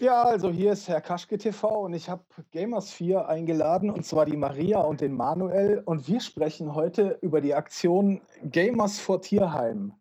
Ja, 0.00 0.22
also 0.22 0.50
hier 0.50 0.72
ist 0.72 0.88
Herr 0.88 1.02
Kaschke 1.02 1.36
TV 1.36 1.68
und 1.82 1.92
ich 1.92 2.08
habe 2.08 2.24
Gamers 2.52 2.90
4 2.90 3.28
eingeladen 3.28 3.90
und 3.90 4.06
zwar 4.06 4.24
die 4.24 4.36
Maria 4.36 4.78
und 4.80 5.02
den 5.02 5.14
Manuel 5.14 5.82
und 5.84 6.08
wir 6.08 6.20
sprechen 6.20 6.74
heute 6.74 7.18
über 7.20 7.42
die 7.42 7.54
Aktion 7.54 8.22
Gamers 8.42 8.98
vor 8.98 9.20
Tierheim. 9.20 9.92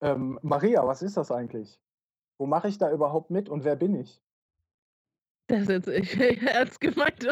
Ähm, 0.00 0.40
Maria, 0.42 0.84
was 0.86 1.02
ist 1.02 1.16
das 1.16 1.30
eigentlich? 1.30 1.78
Wo 2.36 2.46
mache 2.46 2.66
ich 2.66 2.78
da 2.78 2.90
überhaupt 2.90 3.30
mit 3.30 3.48
und 3.48 3.62
wer 3.62 3.76
bin 3.76 3.94
ich? 3.94 4.20
Das 5.46 5.62
ist 5.62 5.68
jetzt 5.68 5.88
echt 5.88 6.42
ernst 6.42 6.80
gemeint. 6.80 7.24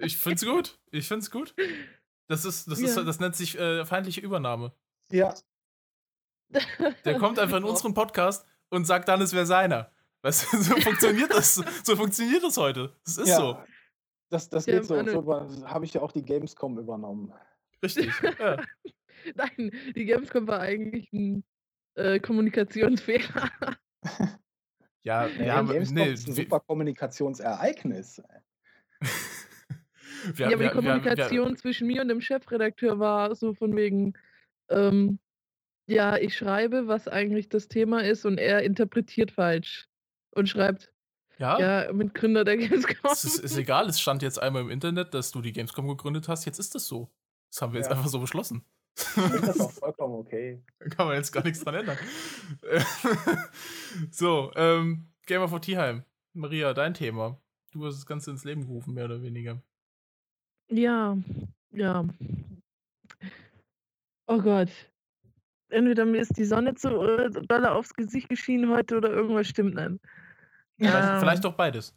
Ich 0.00 0.16
find's 0.16 0.44
gut. 0.44 0.80
Ich 0.90 1.06
find's 1.06 1.30
gut. 1.30 1.54
Das 2.26 2.44
ist, 2.44 2.68
das 2.68 2.80
ist, 2.80 2.96
Ja. 2.96 3.04
das 3.04 3.20
nennt 3.20 3.36
sich 3.36 3.56
äh, 3.56 3.84
feindliche 3.84 4.20
Übernahme. 4.20 4.72
Ja, 5.12 5.32
Der 7.04 7.18
kommt 7.18 7.38
einfach 7.38 7.58
in 7.58 7.64
unseren 7.70 7.94
Podcast 7.94 8.44
und 8.68 8.84
sagt 8.84 9.08
dann, 9.08 9.20
es 9.22 9.32
wäre 9.32 9.46
seiner. 9.46 9.92
Weißt 10.26 10.52
du, 10.52 10.56
so 10.56 10.76
funktioniert 10.80 11.30
das. 11.30 11.54
So 11.84 11.94
funktioniert 11.94 12.42
das 12.42 12.56
heute. 12.56 12.92
Das 13.04 13.16
ist 13.16 13.28
ja. 13.28 13.36
so. 13.36 13.58
Das, 14.28 14.48
das 14.48 14.66
Ja, 14.66 14.80
geht 14.80 14.86
so. 14.86 15.00
So 15.00 15.68
habe 15.68 15.84
ich 15.84 15.94
ja 15.94 16.02
auch 16.02 16.10
die 16.10 16.24
Gamescom 16.24 16.80
übernommen. 16.80 17.32
Richtig. 17.80 18.12
Ja. 18.40 18.56
Nein, 19.36 19.70
die 19.94 20.04
Gamescom 20.04 20.48
war 20.48 20.58
eigentlich 20.58 21.12
ein 21.12 21.44
äh, 21.94 22.18
Kommunikationsfehler. 22.18 23.50
Ja, 25.04 25.28
Ja, 25.28 25.38
wir 25.38 25.54
haben, 25.54 25.68
Gamescom 25.68 25.94
nee, 25.94 26.12
ist 26.12 26.26
ein 26.26 26.36
wir, 26.36 26.42
super 26.42 26.58
Kommunikationsereignis. 26.58 28.20
wir, 29.00 29.06
ja, 30.38 30.46
aber 30.46 30.50
wir, 30.50 30.56
die 30.56 30.62
wir, 30.64 30.70
Kommunikation 30.70 31.56
zwischen 31.56 31.86
mir 31.86 32.02
und 32.02 32.08
dem 32.08 32.20
Chefredakteur 32.20 32.98
war 32.98 33.32
so 33.36 33.54
von 33.54 33.76
wegen, 33.76 34.14
ähm, 34.70 35.20
ja, 35.86 36.16
ich 36.16 36.36
schreibe, 36.36 36.88
was 36.88 37.06
eigentlich 37.06 37.48
das 37.48 37.68
Thema 37.68 38.02
ist 38.02 38.24
und 38.26 38.38
er 38.38 38.64
interpretiert 38.64 39.30
falsch 39.30 39.88
und 40.36 40.48
schreibt, 40.48 40.92
ja, 41.38 41.58
ja, 41.84 41.92
mit 41.92 42.14
Gründer 42.14 42.44
der 42.44 42.56
Gamescom. 42.56 43.10
es 43.12 43.24
ist, 43.24 43.38
ist 43.40 43.56
egal. 43.58 43.88
Es 43.88 44.00
stand 44.00 44.22
jetzt 44.22 44.40
einmal 44.40 44.62
im 44.62 44.70
Internet, 44.70 45.12
dass 45.14 45.30
du 45.32 45.40
die 45.42 45.52
Gamescom 45.52 45.86
gegründet 45.88 46.28
hast. 46.28 46.44
Jetzt 46.46 46.58
ist 46.58 46.74
das 46.74 46.86
so. 46.86 47.10
Das 47.50 47.60
haben 47.62 47.72
wir 47.72 47.80
jetzt 47.80 47.90
Ja. 47.90 47.96
einfach 47.96 48.08
so 48.08 48.18
beschlossen. 48.20 48.64
Ist 48.98 49.16
das 49.18 49.60
auch 49.60 49.70
vollkommen 49.72 50.14
okay. 50.14 50.62
Da 50.78 50.88
kann 50.88 51.06
man 51.06 51.16
jetzt 51.16 51.32
gar 51.32 51.44
nichts 51.44 51.62
dran 51.62 51.74
ändern. 51.74 51.98
so, 54.10 54.50
ähm, 54.56 55.06
Gamer 55.26 55.48
for 55.48 55.60
Tierheim. 55.60 56.04
Maria, 56.32 56.72
dein 56.74 56.94
Thema. 56.94 57.38
Du 57.72 57.84
hast 57.84 57.96
das 57.96 58.06
Ganze 58.06 58.30
ins 58.30 58.44
Leben 58.44 58.62
gerufen, 58.62 58.94
mehr 58.94 59.04
oder 59.04 59.22
weniger. 59.22 59.62
Ja, 60.70 61.16
ja. 61.72 62.04
Oh 64.26 64.38
Gott. 64.40 64.70
Entweder 65.68 66.04
mir 66.04 66.20
ist 66.22 66.36
die 66.38 66.44
Sonne 66.44 66.74
zu 66.74 66.88
äh, 67.00 67.30
doll 67.30 67.66
aufs 67.66 67.94
Gesicht 67.94 68.28
geschienen 68.28 68.70
heute 68.70 68.96
oder 68.96 69.10
irgendwas 69.10 69.48
stimmt 69.48 69.74
nicht. 69.74 70.00
Vielleicht, 70.78 71.08
Ähm. 71.08 71.20
vielleicht 71.20 71.44
doch 71.44 71.54
beides. 71.54 71.96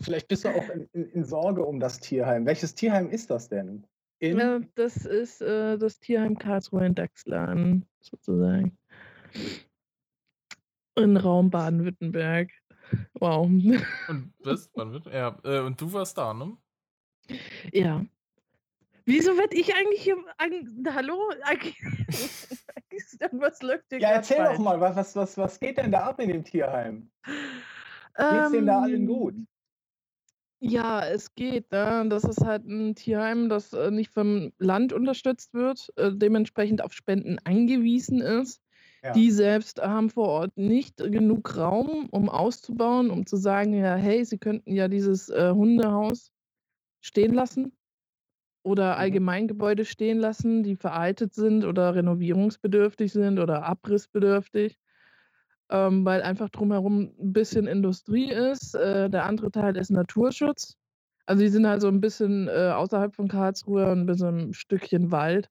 Vielleicht 0.00 0.28
bist 0.28 0.44
du 0.44 0.48
auch 0.48 0.68
in, 0.70 0.88
in, 0.92 1.04
in 1.10 1.24
Sorge 1.24 1.64
um 1.64 1.78
das 1.78 2.00
Tierheim. 2.00 2.46
Welches 2.46 2.74
Tierheim 2.74 3.10
ist 3.10 3.30
das 3.30 3.48
denn? 3.48 3.86
In, 4.18 4.38
Ja, 4.38 4.60
das 4.74 5.04
ist 5.06 5.40
äh, 5.42 5.78
das 5.78 5.98
Tierheim 6.00 6.38
Karlsruhe 6.38 6.86
in 6.86 6.94
Dachsladen, 6.94 7.86
sozusagen. 8.00 8.76
In 10.96 11.16
Raum 11.16 11.50
Baden-Württemberg. 11.50 12.50
Wow. 13.14 13.46
Und 13.46 14.34
was? 14.40 14.70
Wird? 14.74 15.06
Ja, 15.06 15.38
äh, 15.44 15.60
und 15.60 15.80
du 15.80 15.92
warst 15.92 16.18
da, 16.18 16.34
ne? 16.34 16.56
ja. 17.72 18.04
Wieso 19.10 19.36
werd 19.36 19.52
ich 19.54 19.74
eigentlich 19.74 20.02
hier. 20.02 20.16
An, 20.38 20.84
hallo? 20.94 21.18
Eigentlich- 21.42 21.76
Was 23.32 23.60
läuft 23.62 23.86
hier 23.88 23.98
ja, 23.98 24.10
erzähl 24.10 24.44
doch 24.44 24.58
mal, 24.58 24.80
was, 24.80 24.94
was, 24.96 25.16
was, 25.16 25.36
was 25.36 25.60
geht 25.60 25.78
denn 25.78 25.90
da 25.90 26.04
ab 26.06 26.20
in 26.20 26.28
dem 26.28 26.44
Tierheim? 26.44 27.10
Geht's 27.24 28.50
denen 28.52 28.66
da 28.66 28.82
allen 28.82 29.02
Ähm, 29.02 29.06
gut? 29.06 29.34
Ja, 30.60 31.04
es 31.06 31.34
geht. 31.34 31.70
Ne? 31.72 32.06
Das 32.08 32.24
ist 32.24 32.44
halt 32.44 32.66
ein 32.66 32.94
Tierheim, 32.94 33.48
das 33.48 33.72
äh, 33.72 33.90
nicht 33.90 34.12
vom 34.12 34.52
Land 34.58 34.92
unterstützt 34.92 35.54
wird, 35.54 35.90
äh, 35.96 36.12
dementsprechend 36.14 36.82
auf 36.82 36.92
Spenden 36.92 37.38
angewiesen 37.44 38.20
ist. 38.20 38.62
Ja. 39.02 39.12
Die 39.12 39.30
selbst 39.30 39.80
haben 39.80 40.10
vor 40.10 40.28
Ort 40.28 40.56
nicht 40.56 40.98
genug 40.98 41.56
Raum, 41.56 42.08
um 42.10 42.28
auszubauen, 42.28 43.10
um 43.10 43.26
zu 43.26 43.36
sagen, 43.36 43.72
ja, 43.74 43.94
hey, 43.96 44.24
sie 44.24 44.38
könnten 44.38 44.74
ja 44.74 44.88
dieses 44.88 45.30
äh, 45.30 45.50
Hundehaus 45.52 46.32
stehen 47.00 47.32
lassen 47.34 47.72
oder 48.62 48.94
Mhm. 48.94 49.00
Allgemeingebäude 49.00 49.84
stehen 49.84 50.18
lassen, 50.18 50.62
die 50.62 50.76
veraltet 50.76 51.34
sind 51.34 51.64
oder 51.64 51.94
renovierungsbedürftig 51.94 53.12
sind 53.12 53.38
oder 53.38 53.64
abrissbedürftig, 53.64 54.78
ähm, 55.70 56.04
weil 56.04 56.22
einfach 56.22 56.50
drumherum 56.50 57.12
ein 57.18 57.32
bisschen 57.32 57.66
Industrie 57.66 58.30
ist. 58.32 58.74
Äh, 58.74 59.10
der 59.10 59.24
andere 59.26 59.50
Teil 59.50 59.76
ist 59.76 59.90
Naturschutz. 59.90 60.76
Also 61.26 61.42
die 61.42 61.48
sind 61.48 61.66
halt 61.66 61.80
so 61.80 61.88
ein 61.88 62.00
bisschen 62.00 62.48
äh, 62.48 62.72
außerhalb 62.74 63.14
von 63.14 63.28
Karlsruhe 63.28 63.90
und 63.90 64.00
ein 64.00 64.06
bisschen 64.06 64.50
ein 64.50 64.54
Stückchen 64.54 65.10
Wald. 65.12 65.48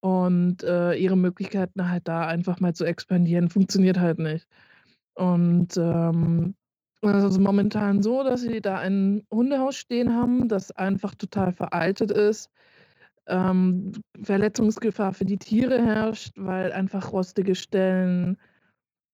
Und 0.00 0.64
äh, 0.64 0.94
ihre 0.94 1.16
Möglichkeiten 1.16 1.88
halt 1.88 2.08
da 2.08 2.26
einfach 2.26 2.58
mal 2.58 2.74
zu 2.74 2.84
expandieren, 2.84 3.48
funktioniert 3.48 4.00
halt 4.00 4.18
nicht. 4.18 4.48
Und 5.14 5.76
ähm, 5.76 6.56
ist 7.02 7.38
momentan 7.38 8.02
so, 8.02 8.22
dass 8.22 8.42
sie 8.42 8.60
da 8.60 8.78
ein 8.78 9.26
Hundehaus 9.30 9.76
stehen 9.76 10.14
haben, 10.14 10.48
das 10.48 10.70
einfach 10.70 11.14
total 11.14 11.52
veraltet 11.52 12.10
ist. 12.12 12.50
Ähm, 13.26 13.92
Verletzungsgefahr 14.22 15.12
für 15.12 15.24
die 15.24 15.38
Tiere 15.38 15.84
herrscht, 15.84 16.32
weil 16.36 16.72
einfach 16.72 17.12
rostige 17.12 17.54
Stellen, 17.54 18.38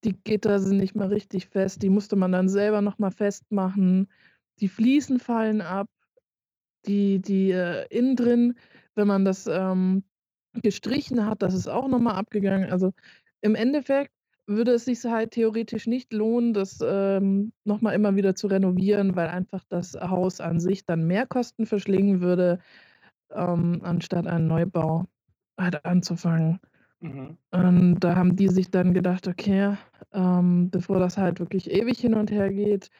die 0.04 0.12
Gitter 0.12 0.59
sind 0.60 0.78
nicht 0.78 0.94
mehr 0.94 1.10
richtig 1.10 1.49
fest, 1.49 1.82
die 1.82 1.91
musste 1.91 2.16
man 2.16 2.32
dann 2.32 2.49
selber 2.49 2.82
nochmal 2.82 3.10
festmachen. 3.10 4.09
Die 4.60 4.69
Fliesen 4.69 5.19
fallen 5.19 5.60
ab, 5.60 5.88
die, 6.87 7.20
die 7.20 7.50
äh, 7.53 7.87
innen 7.91 8.16
drin, 8.16 8.55
wenn 8.94 9.09
man 9.09 9.25
das 9.25 9.47
ähm, 9.47 10.05
gestrichen 10.62 11.25
hat, 11.26 11.43
das 11.43 11.55
ist 11.55 11.69
auch 11.69 11.88
nochmal 11.88 12.16
abgegangen. 12.16 12.70
Also 12.70 12.93
im 13.41 13.55
Endeffekt 13.55 14.12
würde 14.49 14.73
es 14.73 14.87
sich 14.87 15.05
halt 15.05 15.33
theoretisch 15.33 15.87
nicht 15.87 16.13
lohnen, 16.13 16.55
das 16.55 16.79
ähm, 16.83 17.53
nochmal 17.65 17.95
immer 17.95 18.17
wieder 18.17 18.35
zu 18.35 18.47
renovieren, 18.47 19.15
weil 19.15 19.29
einfach 19.29 19.63
das 19.69 19.95
Haus 19.95 20.41
an 20.41 20.59
sich 20.59 20.87
dann 20.87 21.07
mehr 21.07 21.27
Kosten 21.27 21.67
verschlingen 21.67 22.21
würde, 22.21 22.59
ähm, 23.31 23.81
anstatt 23.83 24.27
einen 24.27 24.49
Neubau 24.49 25.07
halt 25.59 25.85
anzufangen. 25.85 26.61
Mhm. 27.01 27.37
Und 27.51 28.01
da 28.01 28.17
haben 28.17 28.37
die 28.37 28.49
sich 28.49 28.71
dann 28.71 28.95
gedacht, 28.95 29.29
okay, 29.29 29.77
ähm, 30.13 30.71
bevor 30.71 30.99
das 30.99 31.19
halt 31.19 31.41
wirklich 31.41 31.71
ewig 31.71 31.99
hin 32.01 32.15
und 32.15 32.31
her 32.31 32.51
geht, 32.51 32.91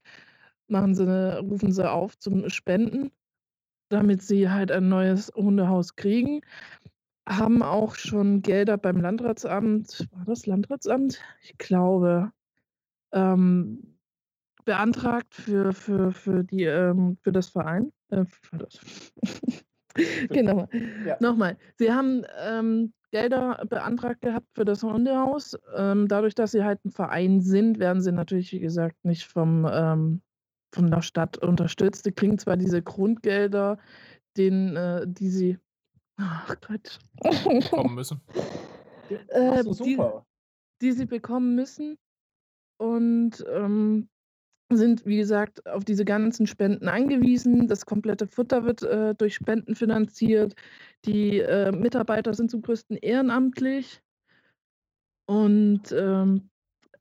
machen 0.69 0.95
sie 0.95 1.03
eine, 1.03 1.41
rufen 1.41 1.73
sie 1.73 1.91
auf 1.91 2.19
zum 2.19 2.49
Spenden, 2.51 3.11
damit 3.89 4.23
sie 4.23 4.51
halt 4.51 4.71
ein 4.71 4.89
neues 4.89 5.33
Hundehaus 5.35 5.97
kriegen. 5.97 6.43
Haben 7.29 7.63
auch 7.63 7.95
schon 7.95 8.41
Gelder 8.41 8.79
beim 8.79 9.01
Landratsamt, 9.01 10.09
war 10.13 10.25
das 10.25 10.47
Landratsamt? 10.47 11.21
Ich 11.43 11.59
glaube, 11.59 12.33
ähm, 13.13 13.99
beantragt 14.65 15.35
für, 15.35 15.73
für, 15.73 16.13
für, 16.13 16.45
die, 16.45 16.65
ähm, 16.65 17.19
für 17.23 17.33
das 17.33 17.49
Verein. 17.49 17.93
Äh, 18.11 18.25
für 18.25 18.59
das. 18.59 18.81
genau. 20.31 20.69
Ja. 21.07 21.17
Nochmal. 21.21 21.57
Sie 21.77 21.93
haben 21.93 22.25
ähm, 22.43 22.93
Gelder 23.11 23.65
beantragt 23.69 24.21
gehabt 24.21 24.49
für 24.55 24.65
das 24.65 24.83
Hundehaus. 24.83 25.57
Ähm, 25.77 26.09
dadurch, 26.09 26.35
dass 26.35 26.53
sie 26.53 26.65
halt 26.65 26.85
ein 26.85 26.91
Verein 26.91 27.41
sind, 27.41 27.79
werden 27.79 28.03
sie 28.03 28.13
natürlich, 28.13 28.53
wie 28.53 28.61
gesagt, 28.61 28.97
nicht 29.05 29.27
vom, 29.27 29.67
ähm, 29.71 30.23
von 30.75 30.91
der 30.91 31.03
Stadt 31.03 31.39
unterstützt. 31.39 32.05
Sie 32.05 32.13
kriegen 32.13 32.39
zwar 32.39 32.57
diese 32.57 32.83
Grundgelder, 32.83 33.79
den, 34.37 34.77
äh, 34.77 35.07
die 35.07 35.31
sie. 35.31 35.59
Ach 36.19 36.55
Gott. 36.61 36.99
Kommen 37.71 37.95
müssen. 37.95 38.21
Äh, 39.29 39.63
so, 39.63 39.85
die, 39.85 39.95
super. 39.95 40.27
die 40.83 40.93
sie 40.93 41.07
bekommen 41.07 41.55
müssen 41.55 41.97
und 42.79 43.45
ähm, 43.51 44.09
sind, 44.71 45.07
wie 45.07 45.17
gesagt, 45.17 45.67
auf 45.67 45.85
diese 45.85 46.05
ganzen 46.05 46.47
Spenden 46.47 46.89
angewiesen. 46.89 47.69
Das 47.69 47.87
komplette 47.87 48.27
Futter 48.27 48.65
wird 48.65 48.83
äh, 48.83 49.15
durch 49.15 49.35
Spenden 49.35 49.75
finanziert. 49.75 50.55
Die 51.05 51.39
äh, 51.39 51.73
Mitarbeiter 51.73 52.35
sind 52.35 52.51
zum 52.51 52.63
größten 52.63 52.97
ehrenamtlich 52.97 54.03
und 55.27 55.93
ähm, 55.93 56.51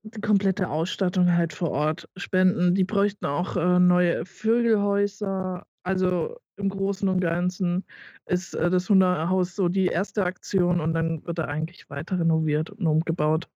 die 0.04 0.22
komplette 0.22 0.70
Ausstattung 0.70 1.34
halt 1.34 1.54
vor 1.54 1.72
Ort 1.72 2.08
spenden. 2.16 2.76
Die 2.76 2.86
bräuchten 2.86 3.26
auch 3.26 3.58
äh, 3.58 3.80
neue 3.80 4.26
Vögelhäuser. 4.26 5.66
Also 5.88 6.38
im 6.58 6.68
Großen 6.68 7.08
und 7.08 7.22
Ganzen 7.22 7.86
ist 8.26 8.54
äh, 8.54 8.70
das 8.70 8.90
Hundehaus 8.90 9.56
so 9.56 9.70
die 9.70 9.86
erste 9.86 10.26
Aktion 10.26 10.82
und 10.82 10.94
dann 10.94 11.26
wird 11.26 11.40
er 11.40 11.48
eigentlich 11.48 11.90
weiter 11.90 12.20
renoviert 12.20 12.70
und 12.72 12.86
umgebaut. 12.86 13.50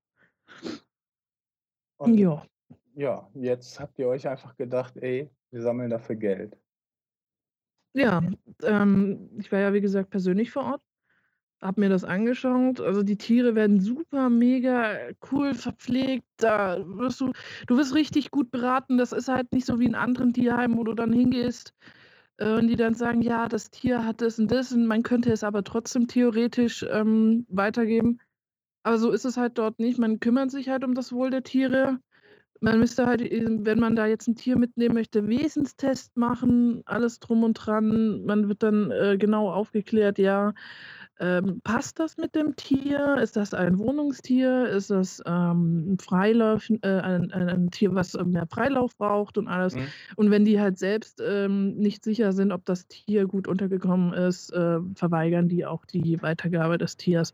Und 1.98 2.18
Ja. 2.18 2.46
ja, 2.96 3.30
jetzt 3.34 3.80
habt 3.82 4.00
ihr 4.00 4.08
euch 4.08 4.28
einfach 4.30 4.56
gedacht, 4.56 4.96
ey, 4.98 5.30
wir 5.52 5.62
sammeln 5.62 5.90
dafür 5.90 6.16
Geld. 6.16 6.58
Ja, 7.94 8.24
ähm, 8.64 9.30
ich 9.38 9.52
war 9.52 9.60
ja 9.60 9.74
wie 9.74 9.82
gesagt 9.82 10.10
persönlich 10.10 10.52
vor 10.52 10.64
Ort 10.64 10.82
habe 11.62 11.82
mir 11.82 11.90
das 11.90 12.04
angeschaut. 12.04 12.82
Also 12.82 13.04
die 13.04 13.18
Tiere 13.18 13.56
werden 13.56 13.80
super, 13.80 14.30
mega 14.30 14.98
cool 15.32 15.54
verpflegt. 15.54 16.26
Da 16.38 16.84
wirst 16.98 17.22
du, 17.22 17.32
du 17.68 17.78
wirst 17.78 17.94
richtig 17.94 18.32
gut 18.32 18.52
beraten. 18.52 18.98
Das 18.98 19.12
ist 19.12 19.28
halt 19.28 19.52
nicht 19.54 19.66
so 19.66 19.80
wie 19.80 19.86
in 19.86 19.96
anderen 19.96 20.34
Tierheimen, 20.34 20.78
wo 20.78 20.84
du 20.84 20.94
dann 20.94 21.14
hingehst 21.14 21.74
und 22.42 22.68
die 22.68 22.76
dann 22.76 22.94
sagen, 22.96 23.22
ja, 23.22 23.48
das 23.48 23.70
Tier 23.72 24.06
hat 24.06 24.22
das 24.22 24.40
und 24.40 24.52
das 24.52 24.72
und 24.72 24.86
man 24.88 25.04
könnte 25.04 25.32
es 25.32 25.44
aber 25.44 25.64
trotzdem 25.64 26.08
theoretisch 26.08 26.86
ähm, 26.90 27.46
weitergeben. 27.50 28.20
Aber 28.84 28.98
so 28.98 29.12
ist 29.12 29.26
es 29.26 29.38
halt 29.38 29.58
dort 29.58 29.80
nicht. 29.80 30.00
Man 30.00 30.20
kümmert 30.20 30.52
sich 30.52 30.70
halt 30.70 30.84
um 30.84 30.96
das 30.96 31.14
Wohl 31.14 31.30
der 31.30 31.44
Tiere. 31.44 32.00
Man 32.62 32.80
müsste 32.80 33.08
halt, 33.08 33.22
wenn 33.22 33.80
man 33.80 33.96
da 33.96 34.06
jetzt 34.06 34.28
ein 34.28 34.36
Tier 34.36 34.58
mitnehmen 34.58 34.96
möchte, 34.96 35.28
Wesenstest 35.28 36.16
machen, 36.18 36.84
alles 36.86 37.20
drum 37.20 37.44
und 37.44 37.54
dran. 37.56 38.24
Man 38.26 38.50
wird 38.50 38.64
dann 38.64 38.92
äh, 38.92 39.18
genau 39.20 39.52
aufgeklärt, 39.52 40.20
ja, 40.20 40.54
ähm, 41.22 41.62
passt 41.64 42.00
das 42.00 42.18
mit 42.18 42.34
dem 42.34 42.56
Tier? 42.56 43.18
Ist 43.22 43.38
das 43.38 43.54
ein 43.54 43.78
Wohnungstier? 43.78 44.68
Ist 44.68 44.90
das 44.90 45.22
ähm, 45.28 45.96
Freilauf, 46.02 46.68
äh, 46.70 46.78
ein, 46.82 47.32
ein, 47.32 47.48
ein, 47.48 47.72
Tier, 47.72 47.94
was 47.94 48.14
mehr 48.26 48.48
Freilauf 48.48 48.98
braucht 48.98 49.38
und 49.38 49.48
alles? 49.48 49.76
Mhm. 49.76 49.88
Und 50.16 50.32
wenn 50.32 50.46
die 50.46 50.60
halt 50.60 50.80
selbst 50.80 51.22
ähm, 51.24 51.76
nicht 51.76 52.04
sicher 52.04 52.34
sind, 52.34 52.52
ob 52.52 52.66
das 52.66 52.88
Tier 52.88 53.28
gut 53.28 53.48
untergekommen 53.48 54.14
ist, 54.14 54.52
äh, 54.52 54.80
verweigern 54.96 55.48
die 55.48 55.64
auch 55.64 55.86
die 55.86 56.20
Weitergabe 56.24 56.80
des 56.80 56.98
Tiers. 56.98 57.34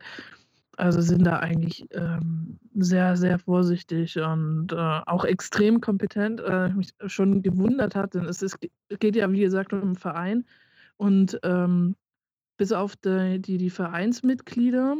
Also 0.75 1.01
sind 1.01 1.23
da 1.23 1.37
eigentlich 1.39 1.87
ähm, 1.91 2.59
sehr, 2.75 3.15
sehr 3.15 3.39
vorsichtig 3.39 4.19
und 4.19 4.73
äh, 4.73 4.75
auch 4.75 5.23
extrem 5.23 5.79
kompetent. 5.79 6.41
Äh, 6.41 6.69
mich 6.69 6.89
schon 7.07 7.41
gewundert 7.41 7.95
hat, 7.95 8.15
denn 8.15 8.25
es 8.25 8.41
ist, 8.41 8.59
geht 8.99 9.15
ja, 9.15 9.31
wie 9.31 9.39
gesagt, 9.39 9.71
um 9.71 9.81
einen 9.81 9.95
Verein. 9.95 10.45
Und 10.97 11.39
ähm, 11.43 11.95
bis 12.57 12.71
auf 12.71 12.95
die, 12.95 13.39
die, 13.39 13.57
die 13.57 13.69
Vereinsmitglieder, 13.69 14.97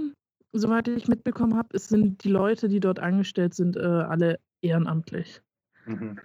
soweit 0.54 0.88
ich 0.88 1.08
mitbekommen 1.08 1.56
habe, 1.56 1.78
sind 1.78 2.24
die 2.24 2.30
Leute, 2.30 2.70
die 2.70 2.80
dort 2.80 3.00
angestellt 3.00 3.54
sind, 3.54 3.76
äh, 3.76 3.82
alle 3.82 4.40
ehrenamtlich. 4.62 5.42
Mhm. 5.86 6.20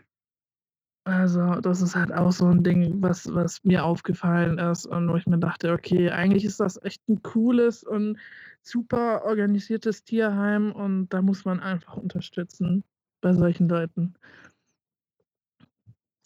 Also, 1.05 1.57
das 1.61 1.83
ist 1.83 1.97
halt 1.97 2.13
auch 2.13 2.31
so 2.31 2.47
ein 2.47 2.63
Ding, 2.63 3.03
was, 3.03 3.33
was 3.35 3.65
mir 3.65 3.85
aufgefallen 3.85 4.59
ist 4.59 4.87
und 4.87 5.09
wo 5.09 5.17
ich 5.17 5.27
mir 5.27 5.39
dachte, 5.39 5.73
okay, 5.73 6.11
eigentlich 6.11 6.45
ist 6.45 6.61
das 6.61 6.81
echt 6.85 7.09
ein 7.09 7.21
cooles 7.23 7.83
und 7.83 8.19
super 8.63 9.25
organisiertes 9.25 10.05
Tierheim 10.05 10.71
und 10.71 11.09
da 11.09 11.21
muss 11.21 11.45
man 11.45 11.59
einfach 11.59 11.97
unterstützen 11.97 12.85
bei 13.21 13.33
solchen 13.33 13.69
Leuten. 13.69 14.15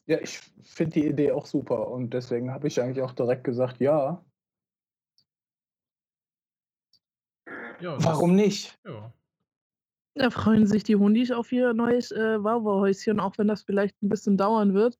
Ja, 0.04 0.20
ich 0.20 0.40
finde 0.62 0.92
die 0.92 1.06
Idee 1.06 1.32
auch 1.32 1.46
super 1.46 1.88
und 1.88 2.12
deswegen 2.12 2.52
habe 2.52 2.68
ich 2.68 2.80
eigentlich 2.80 3.02
auch 3.02 3.12
direkt 3.12 3.44
gesagt, 3.44 3.80
ja, 3.80 4.22
Ja, 7.80 7.96
Warum 8.02 8.34
nicht? 8.34 8.78
Ja. 8.84 9.12
Da 10.14 10.30
freuen 10.30 10.66
sich 10.66 10.82
die 10.82 10.96
Hundis 10.96 11.30
auf 11.30 11.52
ihr 11.52 11.74
neues 11.74 12.10
äh, 12.10 12.42
Wauwau-Häuschen, 12.42 13.20
auch 13.20 13.36
wenn 13.36 13.48
das 13.48 13.62
vielleicht 13.62 14.02
ein 14.02 14.08
bisschen 14.08 14.38
dauern 14.38 14.72
wird. 14.72 14.98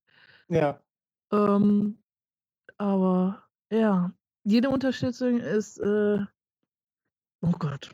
Ja. 0.49 0.81
Ähm, 1.33 1.99
aber 2.77 3.43
ja, 3.71 4.13
jede 4.45 4.69
Unterstützung 4.69 5.41
ist, 5.41 5.79
äh, 5.79 6.19
oh 7.41 7.53
Gott. 7.59 7.91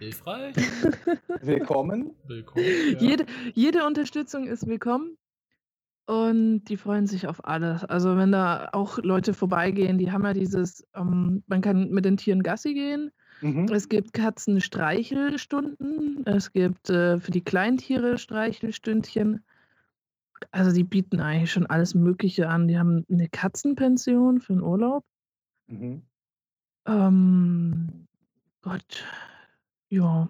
Hilfreich. 0.00 0.56
willkommen. 1.40 2.16
Willkommen. 2.26 2.64
Ja. 2.64 2.98
Jede, 2.98 3.26
jede 3.54 3.84
Unterstützung 3.84 4.46
ist 4.48 4.66
willkommen. 4.66 5.16
Und 6.06 6.64
die 6.64 6.78
freuen 6.78 7.06
sich 7.06 7.28
auf 7.28 7.44
alles. 7.44 7.84
Also 7.84 8.16
wenn 8.16 8.32
da 8.32 8.70
auch 8.72 8.98
Leute 8.98 9.34
vorbeigehen, 9.34 9.98
die 9.98 10.10
haben 10.10 10.24
ja 10.24 10.32
dieses, 10.32 10.84
ähm, 10.94 11.44
man 11.46 11.60
kann 11.60 11.90
mit 11.90 12.04
den 12.04 12.16
Tieren 12.16 12.42
Gassi 12.42 12.74
gehen. 12.74 13.12
Mhm. 13.40 13.68
Es 13.72 13.88
gibt 13.88 14.12
Katzenstreichelstunden. 14.12 16.26
Es 16.26 16.52
gibt 16.52 16.90
äh, 16.90 17.20
für 17.20 17.30
die 17.30 17.44
Kleintiere 17.44 18.18
Streichelstündchen. 18.18 19.44
Also 20.50 20.72
die 20.72 20.84
bieten 20.84 21.20
eigentlich 21.20 21.52
schon 21.52 21.66
alles 21.66 21.94
Mögliche 21.94 22.48
an. 22.48 22.68
Die 22.68 22.78
haben 22.78 23.04
eine 23.10 23.28
Katzenpension 23.28 24.40
für 24.40 24.54
den 24.54 24.62
Urlaub. 24.62 25.04
Mhm. 25.66 26.02
Ähm, 26.86 28.06
Gott, 28.62 29.04
ja. 29.90 30.28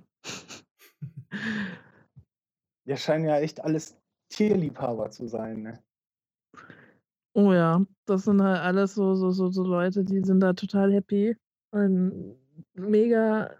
Ja, 2.84 2.96
scheinen 2.96 3.26
ja 3.26 3.38
echt 3.38 3.62
alles 3.62 3.96
Tierliebhaber 4.30 5.10
zu 5.10 5.28
sein, 5.28 5.62
ne? 5.62 5.82
Oh 7.34 7.52
ja, 7.52 7.84
das 8.06 8.24
sind 8.24 8.42
halt 8.42 8.60
alles 8.60 8.94
so, 8.94 9.14
so, 9.14 9.30
so, 9.30 9.50
so 9.50 9.62
Leute, 9.62 10.04
die 10.04 10.22
sind 10.22 10.40
da 10.40 10.54
total 10.54 10.92
happy. 10.92 11.36
Und 11.70 12.38
mega. 12.74 13.50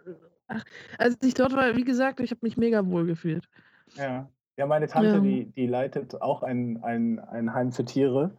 Ach, 0.47 0.63
als 0.97 1.17
ich 1.21 1.33
dort 1.33 1.55
war, 1.55 1.75
wie 1.75 1.83
gesagt, 1.83 2.19
ich 2.19 2.31
habe 2.31 2.39
mich 2.43 2.57
mega 2.57 2.85
wohl 2.87 3.05
gefühlt. 3.05 3.47
Ja. 3.95 4.29
Ja, 4.57 4.65
meine 4.65 4.87
Tante, 4.87 5.11
ja. 5.11 5.19
Die, 5.19 5.45
die 5.45 5.67
leitet 5.67 6.21
auch 6.21 6.43
ein, 6.43 6.83
ein, 6.83 7.19
ein 7.19 7.53
Heim 7.53 7.71
für 7.71 7.85
Tiere. 7.85 8.35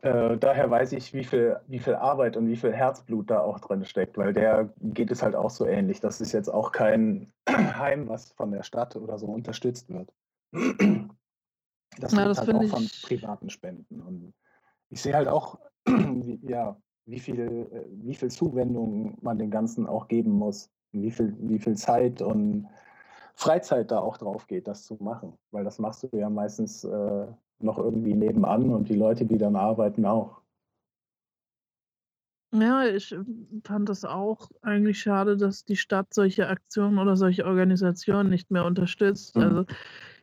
Äh, 0.00 0.38
daher 0.38 0.70
weiß 0.70 0.92
ich, 0.92 1.12
wie 1.12 1.24
viel, 1.24 1.58
wie 1.66 1.80
viel 1.80 1.96
Arbeit 1.96 2.36
und 2.36 2.46
wie 2.46 2.56
viel 2.56 2.72
Herzblut 2.72 3.28
da 3.28 3.40
auch 3.40 3.58
drin 3.58 3.84
steckt, 3.84 4.16
weil 4.16 4.32
der 4.32 4.72
geht 4.78 5.10
es 5.10 5.24
halt 5.24 5.34
auch 5.34 5.50
so 5.50 5.66
ähnlich. 5.66 5.98
Das 5.98 6.20
ist 6.20 6.30
jetzt 6.30 6.48
auch 6.48 6.70
kein 6.70 7.32
Heim, 7.48 8.08
was 8.08 8.30
von 8.30 8.52
der 8.52 8.62
Stadt 8.62 8.94
oder 8.94 9.18
so 9.18 9.26
unterstützt 9.26 9.88
wird. 9.90 10.12
Das 11.98 12.12
ja, 12.12 12.24
das 12.24 12.38
halt 12.38 12.54
auch 12.54 12.64
von 12.66 12.88
privaten 13.02 13.50
Spenden. 13.50 14.00
Und 14.00 14.34
ich 14.88 15.02
sehe 15.02 15.14
halt 15.14 15.26
auch, 15.26 15.58
ja, 16.42 16.80
wie 17.08 17.18
viel, 17.18 17.68
äh, 17.72 17.84
wie 17.90 18.14
viel 18.14 18.30
Zuwendung 18.30 19.16
man 19.22 19.38
dem 19.38 19.50
Ganzen 19.50 19.86
auch 19.86 20.08
geben 20.08 20.32
muss, 20.32 20.70
wie 20.92 21.10
viel, 21.10 21.34
wie 21.40 21.58
viel 21.58 21.76
Zeit 21.76 22.20
und 22.22 22.68
Freizeit 23.34 23.90
da 23.90 24.00
auch 24.00 24.18
drauf 24.18 24.46
geht, 24.46 24.68
das 24.68 24.84
zu 24.84 24.96
machen. 25.00 25.32
Weil 25.50 25.64
das 25.64 25.78
machst 25.78 26.02
du 26.02 26.16
ja 26.16 26.28
meistens 26.28 26.84
äh, 26.84 27.26
noch 27.60 27.78
irgendwie 27.78 28.14
nebenan 28.14 28.70
und 28.70 28.88
die 28.88 28.94
Leute, 28.94 29.24
die 29.24 29.38
dann 29.38 29.56
arbeiten, 29.56 30.04
auch. 30.04 30.42
Ja, 32.52 32.86
ich 32.86 33.14
fand 33.64 33.88
das 33.88 34.04
auch 34.04 34.50
eigentlich 34.62 35.00
schade, 35.00 35.36
dass 35.36 35.64
die 35.64 35.76
Stadt 35.76 36.14
solche 36.14 36.48
Aktionen 36.48 36.98
oder 36.98 37.14
solche 37.16 37.44
Organisationen 37.44 38.30
nicht 38.30 38.50
mehr 38.50 38.64
unterstützt. 38.64 39.36
Mhm. 39.36 39.42
Also 39.42 39.64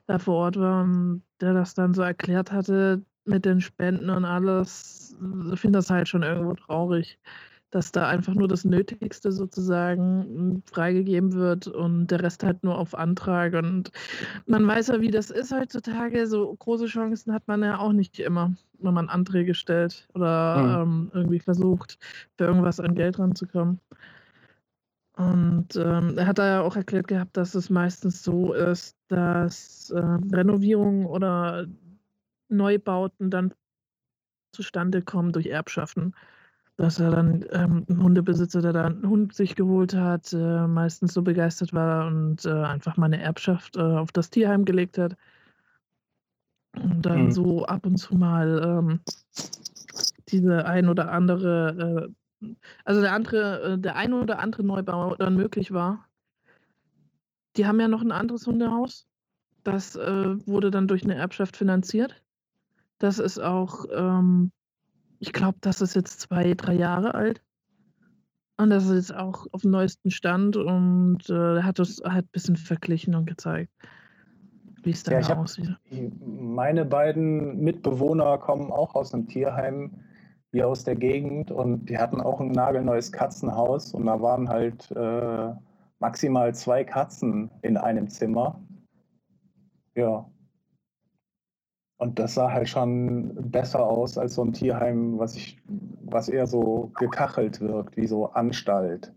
da 0.08 0.20
vor 0.20 0.36
Ort 0.36 0.60
war 0.60 0.84
und 0.84 1.24
der 1.40 1.54
das 1.54 1.74
dann 1.74 1.94
so 1.94 2.02
erklärt 2.02 2.52
hatte, 2.52 3.04
mit 3.26 3.46
den 3.46 3.62
Spenden 3.62 4.10
und 4.10 4.26
alles, 4.26 5.16
ich 5.54 5.60
finde 5.60 5.80
das 5.80 5.90
halt 5.90 6.08
schon 6.08 6.24
irgendwo 6.24 6.54
traurig, 6.54 7.20
dass 7.72 7.92
da 7.92 8.08
einfach 8.08 8.34
nur 8.34 8.48
das 8.48 8.64
Nötigste 8.64 9.32
sozusagen 9.34 10.24
hm, 10.24 10.64
freigegeben 10.66 11.34
wird 11.34 11.68
und 11.68 12.08
der 12.08 12.24
Rest 12.24 12.44
halt 12.44 12.64
nur 12.64 12.78
auf 12.78 12.96
Antrag. 12.96 13.54
Und 13.54 13.92
man 14.46 14.66
weiß 14.66 14.88
ja, 14.88 15.02
wie 15.02 15.12
das 15.12 15.30
ist 15.30 15.52
heutzutage. 15.52 16.26
So 16.28 16.56
große 16.56 16.86
Chancen 16.86 17.34
hat 17.34 17.48
man 17.48 17.64
ja 17.64 17.80
auch 17.80 17.92
nicht 17.92 18.18
immer, 18.20 18.54
wenn 18.80 18.94
man 18.94 19.10
Anträge 19.10 19.54
stellt 19.54 20.08
oder 20.14 20.86
mhm. 20.86 20.92
ähm, 20.92 21.12
irgendwie 21.14 21.40
versucht, 21.40 21.98
für 22.38 22.46
irgendwas 22.46 22.80
an 22.80 22.96
Geld 22.96 23.20
ranzukommen. 23.20 23.82
Und 25.18 25.76
ähm, 25.78 26.18
er 26.18 26.28
hat 26.28 26.40
da 26.40 26.48
ja 26.48 26.62
auch 26.62 26.76
erklärt 26.76 27.08
gehabt, 27.08 27.38
dass 27.38 27.56
es 27.56 27.70
meistens 27.70 28.22
so 28.24 28.54
ist, 28.54 28.98
dass 29.08 29.90
äh, 29.90 30.00
Renovierungen 30.00 31.06
oder 31.06 31.66
Neubauten 32.56 33.30
dann 33.30 33.54
zustande 34.54 35.02
kommen 35.02 35.32
durch 35.32 35.48
Erbschaften. 35.48 36.14
Dass 36.78 37.00
er 37.00 37.10
dann 37.10 37.46
ähm, 37.52 37.86
ein 37.90 38.04
Hundebesitzer, 38.04 38.62
der 38.62 38.74
da 38.74 38.86
einen 38.86 39.08
Hund 39.08 39.34
sich 39.34 39.56
geholt 39.56 39.96
hat, 39.96 40.34
äh, 40.34 40.68
meistens 40.68 41.14
so 41.14 41.22
begeistert 41.22 41.72
war 41.72 42.08
und 42.08 42.46
äh, 42.46 42.52
einfach 42.52 42.98
mal 42.98 43.06
eine 43.06 43.22
Erbschaft 43.22 43.78
äh, 43.78 43.82
auf 43.82 44.12
das 44.12 44.30
Tierheim 44.30 44.66
gelegt 44.66 44.98
hat. 44.98 45.16
Und 46.74 47.06
dann 47.06 47.26
mhm. 47.26 47.32
so 47.32 47.66
ab 47.66 47.86
und 47.86 47.96
zu 47.96 48.16
mal 48.16 48.62
ähm, 48.62 49.00
diese 50.28 50.66
ein 50.66 50.90
oder 50.90 51.12
andere, 51.12 52.12
äh, 52.42 52.48
also 52.84 53.00
der 53.00 53.14
andere, 53.14 53.74
äh, 53.74 53.78
der 53.78 53.96
ein 53.96 54.12
oder 54.12 54.40
andere 54.40 54.64
Neubau 54.64 55.16
dann 55.16 55.36
möglich 55.36 55.72
war. 55.72 56.10
Die 57.56 57.66
haben 57.66 57.80
ja 57.80 57.88
noch 57.88 58.02
ein 58.02 58.12
anderes 58.12 58.48
Hundehaus. 58.48 59.08
Das 59.64 59.96
äh, 59.96 60.48
wurde 60.48 60.72
dann 60.72 60.90
durch 60.90 61.04
eine 61.04 61.16
Erbschaft 61.16 61.56
finanziert. 61.56 62.22
Das 63.00 63.20
ist 63.20 63.40
auch, 63.40 63.86
ähm, 63.94 64.52
ich 65.20 65.34
glaube, 65.34 65.58
das 65.62 65.82
ist 65.82 65.96
jetzt 65.96 66.20
zwei, 66.20 66.54
drei 66.54 66.74
Jahre 66.74 67.14
alt. 67.14 67.42
Und 68.58 68.70
das 68.70 68.86
ist 68.86 69.10
jetzt 69.10 69.16
auch 69.16 69.48
auf 69.52 69.62
dem 69.62 69.72
neuesten 69.72 70.12
Stand 70.12 70.56
und 70.56 71.30
äh, 71.30 71.62
hat 71.62 71.80
das 71.80 72.02
halt 72.06 72.26
ein 72.26 72.32
bisschen 72.32 72.56
verglichen 72.56 73.14
und 73.14 73.26
gezeigt, 73.26 73.70
wie 74.84 74.92
es 74.92 75.04
da 75.04 75.20
ja, 75.20 75.38
aussieht. 75.38 75.76
Meine 76.22 76.86
beiden 76.86 77.62
Mitbewohner 77.62 78.38
kommen 78.38 78.72
auch 78.72 78.96
aus 78.96 79.14
einem 79.14 79.28
Tierheim 79.28 79.92
hier 80.54 80.70
aus 80.70 80.86
der 80.86 80.96
Gegend 80.96 81.52
und 81.52 81.90
die 81.90 81.98
hatten 81.98 82.22
auch 82.22 82.40
ein 82.40 82.54
nagelneues 82.54 83.12
Katzenhaus 83.12 83.94
und 83.94 84.06
da 84.06 84.22
waren 84.22 84.48
halt 84.48 84.90
äh, 84.92 85.54
maximal 86.00 86.56
zwei 86.56 86.86
Katzen 86.86 87.52
in 87.62 87.76
einem 87.76 88.08
Zimmer. 88.08 88.62
Ja, 89.96 90.30
Und 91.98 92.20
das 92.20 92.34
sah 92.34 92.52
halt 92.52 92.68
schon 92.68 93.34
besser 93.52 93.86
aus 93.86 94.18
als 94.18 94.36
so 94.36 94.44
ein 94.44 94.52
Tierheim, 94.52 95.18
was 95.18 95.36
ich, 95.36 95.58
was 96.04 96.28
eher 96.28 96.46
so 96.46 96.92
gekachelt 96.96 97.62
wirkt, 97.62 97.96
wie 97.96 98.08
so 98.08 98.26
Anstalt. 98.32 99.14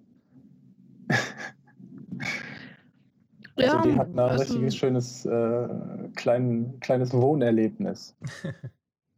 also 3.56 3.76
Ja, 3.76 3.82
die 3.82 3.96
hatten 3.96 4.18
ein 4.18 4.30
also 4.30 4.42
richtiges 4.42 4.76
schönes 4.76 5.26
äh, 5.26 5.68
klein, 6.14 6.78
kleines 6.80 7.12
Wohnerlebnis. 7.12 8.16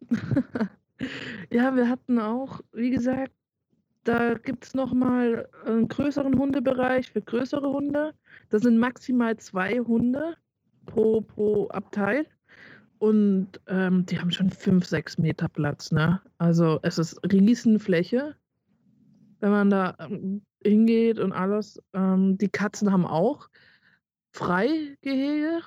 ja, 1.51 1.77
wir 1.77 1.89
hatten 1.89 2.19
auch, 2.19 2.61
wie 2.73 2.91
gesagt, 2.91 3.33
da 4.05 4.35
gibt 4.35 4.65
es 4.65 4.75
nochmal 4.75 5.49
einen 5.67 5.87
größeren 5.89 6.39
Hundebereich 6.39 7.11
für 7.11 7.21
größere 7.21 7.71
Hunde. 7.71 8.15
Das 8.49 8.63
sind 8.63 8.79
maximal 8.79 9.37
zwei 9.37 9.81
Hunde 9.81 10.37
pro, 10.87 11.21
pro 11.21 11.69
Abteil. 11.69 12.27
Und 13.01 13.59
ähm, 13.67 14.05
die 14.05 14.21
haben 14.21 14.31
schon 14.31 14.51
fünf, 14.51 14.85
sechs 14.87 15.17
Meter 15.17 15.49
Platz. 15.49 15.91
Ne? 15.91 16.21
Also 16.37 16.81
es 16.83 16.99
ist 16.99 17.19
Riesenfläche, 17.25 18.37
wenn 19.41 19.51
man 19.51 19.71
da 19.71 19.97
ähm, 20.01 20.43
hingeht 20.63 21.19
und 21.19 21.33
alles. 21.33 21.81
Ähm, 21.95 22.37
die 22.37 22.51
Katzen 22.51 22.93
haben 22.93 23.07
auch 23.07 23.49
Freigehege. 24.33 25.63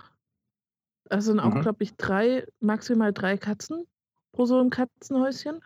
Es 1.10 1.26
sind 1.26 1.40
auch, 1.40 1.56
Mhm. 1.56 1.62
glaube 1.62 1.84
ich, 1.84 1.96
drei, 1.96 2.46
maximal 2.60 3.12
drei 3.12 3.36
Katzen 3.36 3.88
pro 4.32 4.46
so 4.46 4.60
einem 4.60 4.70
Katzenhäuschen. 4.70 5.60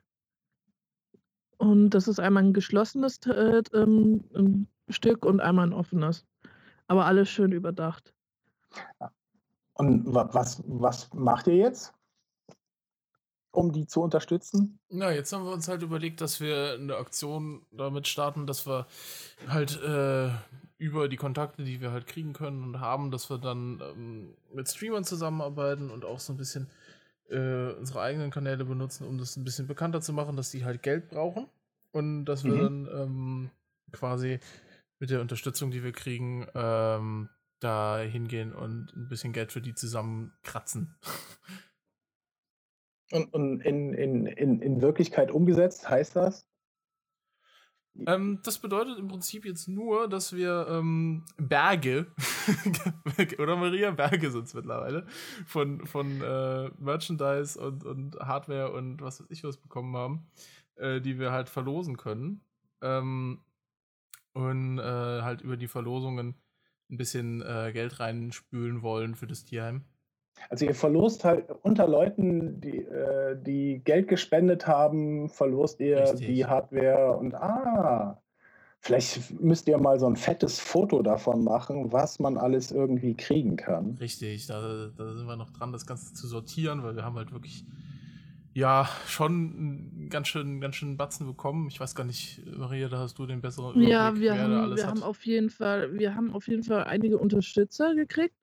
Und 1.58 1.90
das 1.90 2.08
ist 2.08 2.20
einmal 2.20 2.44
ein 2.44 2.54
geschlossenes 2.54 3.20
äh, 3.26 3.62
ähm, 3.74 4.68
Stück 4.88 5.26
und 5.26 5.42
einmal 5.42 5.68
ein 5.68 5.74
offenes. 5.74 6.26
Aber 6.88 7.06
alles 7.08 7.30
schön 7.30 7.52
überdacht. 7.52 8.14
Und 9.78 10.14
wa 10.14 10.30
was, 10.34 10.62
was 10.68 11.12
macht 11.14 11.48
ihr 11.48 11.56
jetzt, 11.56 11.94
um 13.52 13.74
die 13.74 13.86
zu 13.88 14.02
unterstützen? 14.02 14.80
Na, 14.90 15.12
jetzt 15.12 15.34
haben 15.34 15.44
wir 15.44 15.52
uns 15.52 15.68
halt 15.68 15.82
überlegt, 15.82 16.22
dass 16.22 16.40
wir 16.40 16.76
eine 16.80 16.96
Aktion 16.96 17.66
damit 17.72 18.08
starten, 18.08 18.48
dass 18.48 18.66
wir 18.66 18.88
halt 19.48 19.82
äh, 19.82 20.30
über 20.78 21.10
die 21.10 21.18
Kontakte, 21.18 21.64
die 21.66 21.82
wir 21.82 21.92
halt 21.92 22.08
kriegen 22.08 22.32
können 22.32 22.64
und 22.64 22.80
haben, 22.80 23.12
dass 23.12 23.30
wir 23.30 23.38
dann 23.38 23.82
ähm, 23.82 24.38
mit 24.54 24.70
Streamern 24.70 25.04
zusammenarbeiten 25.04 25.90
und 25.92 26.06
auch 26.06 26.20
so 26.22 26.32
ein 26.32 26.38
bisschen 26.38 26.70
äh, 27.30 27.72
unsere 27.74 28.02
eigenen 28.02 28.32
Kanäle 28.32 28.64
benutzen, 28.66 29.06
um 29.08 29.18
das 29.18 29.36
ein 29.38 29.44
bisschen 29.44 29.68
bekannter 29.68 30.00
zu 30.02 30.14
machen, 30.14 30.38
dass 30.38 30.52
die 30.52 30.64
halt 30.64 30.84
Geld 30.84 31.10
brauchen 31.10 31.48
und 31.92 32.26
dass 32.26 32.48
wir 32.48 32.56
Mhm. 32.56 32.58
dann 32.58 32.88
ähm, 32.88 33.52
quasi 33.92 34.40
mit 35.00 35.10
der 35.10 35.22
Unterstützung, 35.22 35.72
die 35.72 35.84
wir 35.84 35.92
kriegen, 35.92 36.48
ähm, 36.56 37.30
da 37.60 38.00
hingehen 38.00 38.54
und 38.54 38.94
ein 38.96 39.08
bisschen 39.08 39.34
Geld 39.34 39.52
für 39.52 39.62
die 39.62 39.74
zusammenkratzen. 39.74 40.96
Und, 43.12 43.34
und 43.34 43.62
in, 43.62 43.94
in, 43.94 44.26
in, 44.26 44.62
in 44.62 44.82
Wirklichkeit 44.82 45.32
umgesetzt 45.32 45.90
heißt 45.90 46.16
das? 46.16 46.48
Ähm, 48.06 48.40
das 48.44 48.60
bedeutet 48.60 49.00
im 49.00 49.08
Prinzip 49.08 49.46
jetzt 49.46 49.68
nur, 49.68 50.08
dass 50.08 50.36
wir 50.36 50.68
ähm, 50.70 51.26
Berge, 51.38 52.08
oder 53.40 53.56
Maria, 53.56 53.92
Berge 53.92 54.30
sind 54.30 54.46
es 54.46 54.54
mittlerweile, 54.54 55.08
von, 55.46 55.86
von 55.88 56.22
äh, 56.22 56.70
Merchandise 56.78 57.60
und, 57.60 57.84
und 57.84 58.20
Hardware 58.20 58.72
und 58.72 59.02
was 59.02 59.20
weiß 59.20 59.28
ich 59.30 59.44
was 59.44 59.58
bekommen 59.58 59.96
haben, 59.96 60.28
äh, 60.76 61.02
die 61.02 61.18
wir 61.18 61.32
halt 61.32 61.50
verlosen 61.50 61.98
können. 61.98 62.42
Ähm, 62.82 63.42
und 64.34 64.78
äh, 64.78 65.22
halt 65.22 65.42
über 65.42 65.58
die 65.58 65.68
Verlosungen 65.68 66.36
ein 66.89 66.98
bisschen 66.98 67.41
äh, 67.41 67.72
Geld 67.74 68.00
reinspülen 68.00 68.82
wollen 68.82 69.15
für 69.15 69.27
das 69.27 69.44
Tierheim. 69.44 69.84
Also 70.50 70.65
ihr 70.65 70.75
verlost 70.75 71.24
halt 71.24 71.46
unter 71.63 71.88
Leuten, 71.88 72.62
die, 72.62 72.77
äh, 72.77 73.36
die 73.41 73.82
Geld 73.84 74.08
gespendet 74.08 74.67
haben, 74.67 75.29
verlost 75.29 75.79
ihr 75.79 76.00
Richtig. 76.00 76.27
die 76.27 76.46
Hardware 76.46 77.17
und 77.17 77.34
ah, 77.34 78.22
vielleicht 78.79 79.39
müsst 79.41 79.67
ihr 79.67 79.77
mal 79.77 80.00
so 80.00 80.08
ein 80.08 80.15
fettes 80.15 80.60
Foto 80.60 81.01
davon 81.01 81.44
machen, 81.44 81.91
was 81.91 82.20
man 82.20 82.38
alles 82.38 82.72
irgendwie 82.72 83.15
kriegen 83.15 83.56
kann. 83.56 83.98
Richtig, 84.00 84.48
da, 84.48 84.89
da 84.96 85.13
sind 85.13 85.27
wir 85.27 85.36
noch 85.36 85.50
dran, 85.50 85.72
das 85.72 85.86
Ganze 85.86 86.13
zu 86.13 86.27
sortieren, 86.27 86.84
weil 86.84 86.96
wir 86.96 87.03
haben 87.03 87.15
halt 87.15 87.32
wirklich, 87.32 87.65
ja, 88.58 88.90
schon 89.06 89.32
einen 89.32 90.10
ganz 90.10 90.30
schön, 90.30 90.60
ganz 90.60 90.78
schön 90.78 90.98
Batzen 90.98 91.28
bekommen. 91.28 91.68
Ich 91.68 91.80
weiß 91.80 91.94
gar 91.94 92.06
nicht, 92.06 92.42
Maria, 92.58 92.90
da 92.90 92.98
hast 92.98 93.20
du 93.20 93.28
den 93.28 93.40
besseren 93.40 93.80
Ja, 93.80 94.10
Überblick, 94.10 94.24
wir 94.24 94.32
wer 94.32 94.36
da 94.36 94.44
haben, 94.56 94.64
alles 94.64 94.78
wir 94.78 94.88
hat. 94.88 94.96
haben 94.96 95.04
auf 95.04 95.26
jeden 95.28 95.52
Fall, 95.52 95.94
wir 95.94 96.16
haben 96.16 96.34
auf 96.34 96.48
jeden 96.48 96.64
Fall 96.64 96.86
einige 96.86 97.20
Unterstützer 97.20 97.94
gekriegt. 97.94 98.34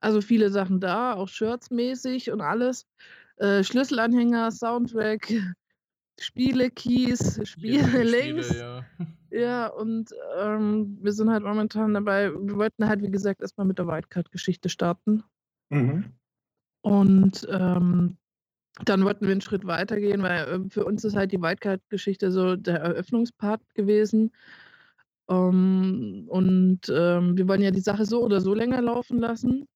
Also 0.00 0.20
viele 0.20 0.50
Sachen 0.50 0.80
da, 0.80 1.14
auch 1.14 1.28
Shirts 1.28 1.70
mäßig 1.70 2.32
und 2.32 2.40
alles. 2.40 2.88
Äh, 3.36 3.62
Schlüsselanhänger, 3.62 4.50
Soundtrack, 4.50 5.32
Spiele, 6.18 6.68
Keys, 6.68 7.40
Spiele, 7.48 8.02
Links. 8.02 8.48
Spiele, 8.48 8.60
ja. 8.60 8.86
Ja, 9.30 9.66
und 9.68 10.10
ähm, 10.40 10.98
wir 11.00 11.12
sind 11.12 11.30
halt 11.30 11.44
momentan 11.44 11.94
dabei, 11.94 12.32
wir 12.32 12.56
wollten 12.56 12.88
halt, 12.88 13.00
wie 13.00 13.12
gesagt, 13.12 13.40
erstmal 13.40 13.68
mit 13.68 13.78
der 13.78 13.86
Wildcard-Geschichte 13.86 14.68
starten. 14.68 15.22
Mhm. 15.70 16.12
Und 16.82 17.46
ähm, 17.48 18.18
dann 18.84 19.04
wollten 19.04 19.26
wir 19.26 19.32
einen 19.32 19.40
Schritt 19.40 19.66
weitergehen, 19.66 20.22
weil 20.22 20.48
ähm, 20.48 20.70
für 20.70 20.84
uns 20.84 21.04
ist 21.04 21.16
halt 21.16 21.32
die 21.32 21.40
Wildcard-Geschichte 21.40 22.30
so 22.32 22.56
der 22.56 22.80
Eröffnungspart 22.80 23.62
gewesen. 23.74 24.32
Ähm, 25.28 26.24
und 26.28 26.80
ähm, 26.88 27.36
wir 27.36 27.48
wollen 27.48 27.62
ja 27.62 27.70
die 27.70 27.80
Sache 27.80 28.06
so 28.06 28.22
oder 28.22 28.40
so 28.40 28.54
länger 28.54 28.80
laufen 28.80 29.18
lassen, 29.18 29.68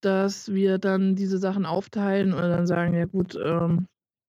dass 0.00 0.52
wir 0.52 0.78
dann 0.78 1.14
diese 1.14 1.38
Sachen 1.38 1.64
aufteilen 1.64 2.34
und 2.34 2.42
dann 2.42 2.66
sagen, 2.66 2.94
ja 2.94 3.04
gut, 3.04 3.36
ähm, 3.36 3.86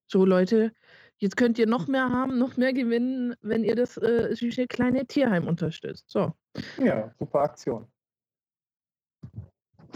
so 0.07 0.25
Leute, 0.25 0.71
jetzt 1.17 1.37
könnt 1.37 1.57
ihr 1.57 1.67
noch 1.67 1.87
mehr 1.87 2.09
haben, 2.09 2.37
noch 2.37 2.57
mehr 2.57 2.73
gewinnen, 2.73 3.35
wenn 3.41 3.63
ihr 3.63 3.75
das 3.75 3.97
äh, 3.97 4.35
süße 4.35 4.67
kleine 4.67 5.07
Tierheim 5.07 5.47
unterstützt. 5.47 6.09
So. 6.09 6.33
Ja, 6.77 7.11
super 7.17 7.41
Aktion. 7.41 7.87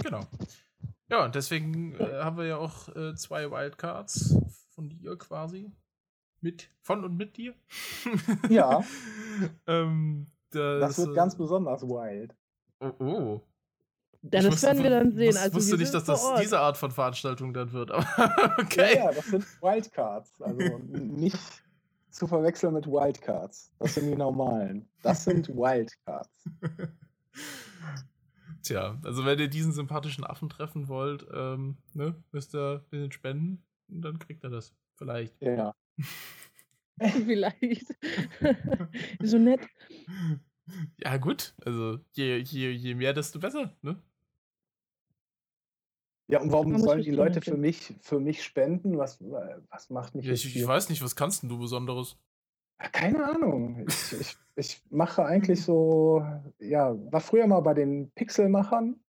Genau. 0.03 0.21
Ja, 1.09 1.23
und 1.25 1.35
deswegen 1.35 1.95
äh, 1.99 2.21
haben 2.21 2.37
wir 2.37 2.45
ja 2.45 2.57
auch 2.57 2.93
äh, 2.95 3.15
zwei 3.15 3.49
Wildcards 3.49 4.35
von 4.75 4.89
dir 4.89 5.15
quasi. 5.17 5.71
Mit, 6.41 6.69
von 6.83 7.03
und 7.03 7.15
mit 7.17 7.37
dir. 7.37 7.53
Ja. 8.49 8.83
ähm, 9.67 10.27
Das 10.51 10.97
wird 10.97 11.09
äh, 11.09 11.13
ganz 11.13 11.35
besonders 11.35 11.81
wild. 11.83 12.35
Oh, 12.79 12.91
oh. 12.99 13.41
Ja, 14.21 14.39
Ich 14.39 14.45
das 14.45 14.45
wusste- 14.53 14.67
werden 14.67 14.83
wir 14.83 14.89
dann 14.89 15.11
sehen. 15.13 15.33
wus- 15.33 15.39
Also 15.41 15.55
wusste 15.57 15.77
nicht, 15.77 15.93
dass 15.93 16.03
das 16.03 16.25
diese 16.41 16.59
Art 16.59 16.77
von 16.77 16.91
Veranstaltung 16.91 17.53
dann 17.53 17.71
wird, 17.71 17.91
aber 17.91 18.03
Ja, 18.17 18.55
okay. 18.59 18.95
ja, 18.97 19.11
das 19.11 19.25
sind 19.27 19.45
Wildcards. 19.61 20.33
Also 20.41 20.77
nicht 20.79 21.39
zu 22.11 22.27
verwechseln 22.27 22.73
mit 22.73 22.85
Wildcards. 22.87 23.71
Das 23.79 23.95
sind 23.95 24.09
die 24.09 24.15
normalen. 24.15 24.87
Das 25.03 25.23
sind 25.23 25.47
Wildcards. 25.49 26.29
Tja, 28.63 28.99
also 29.03 29.25
wenn 29.25 29.39
ihr 29.39 29.47
diesen 29.47 29.71
sympathischen 29.71 30.23
Affen 30.23 30.49
treffen 30.49 30.87
wollt, 30.87 31.25
ähm, 31.33 31.77
ne, 31.93 32.15
müsst 32.31 32.55
ihr 32.55 32.83
ein 32.83 32.89
bisschen 32.89 33.11
spenden 33.11 33.63
und 33.87 34.01
dann 34.01 34.19
kriegt 34.19 34.43
er 34.43 34.49
das. 34.49 34.73
Vielleicht. 34.95 35.41
Ja. 35.41 35.73
Vielleicht. 36.99 37.95
so 39.21 39.37
nett. 39.37 39.61
Ja, 40.97 41.17
gut. 41.17 41.53
Also 41.63 41.99
je, 42.13 42.37
je, 42.37 42.71
je 42.71 42.95
mehr, 42.95 43.13
desto 43.13 43.39
besser, 43.39 43.77
ne? 43.81 44.01
Ja, 46.29 46.41
und 46.41 46.51
warum 46.51 46.77
sollen 46.77 47.03
die 47.03 47.11
Leute 47.11 47.39
für 47.39 47.55
mich, 47.55 47.93
für 48.01 48.19
mich 48.19 48.43
spenden? 48.43 48.97
Was, 48.97 49.21
was 49.21 49.89
macht 49.89 50.13
mich 50.13 50.25
Ja, 50.25 50.33
ich, 50.33 50.55
ich 50.55 50.67
weiß 50.67 50.89
nicht, 50.89 51.01
was 51.01 51.15
kannst 51.15 51.41
denn 51.41 51.49
du 51.49 51.57
Besonderes? 51.57 52.17
Keine 52.79 53.25
Ahnung. 53.25 53.85
Ich, 53.87 54.13
ich, 54.19 54.37
ich 54.55 54.81
mache 54.89 55.25
eigentlich 55.25 55.63
so, 55.63 56.23
ja, 56.59 56.95
war 57.11 57.21
früher 57.21 57.47
mal 57.47 57.61
bei 57.61 57.73
den 57.73 58.11
Pixelmachern 58.11 58.99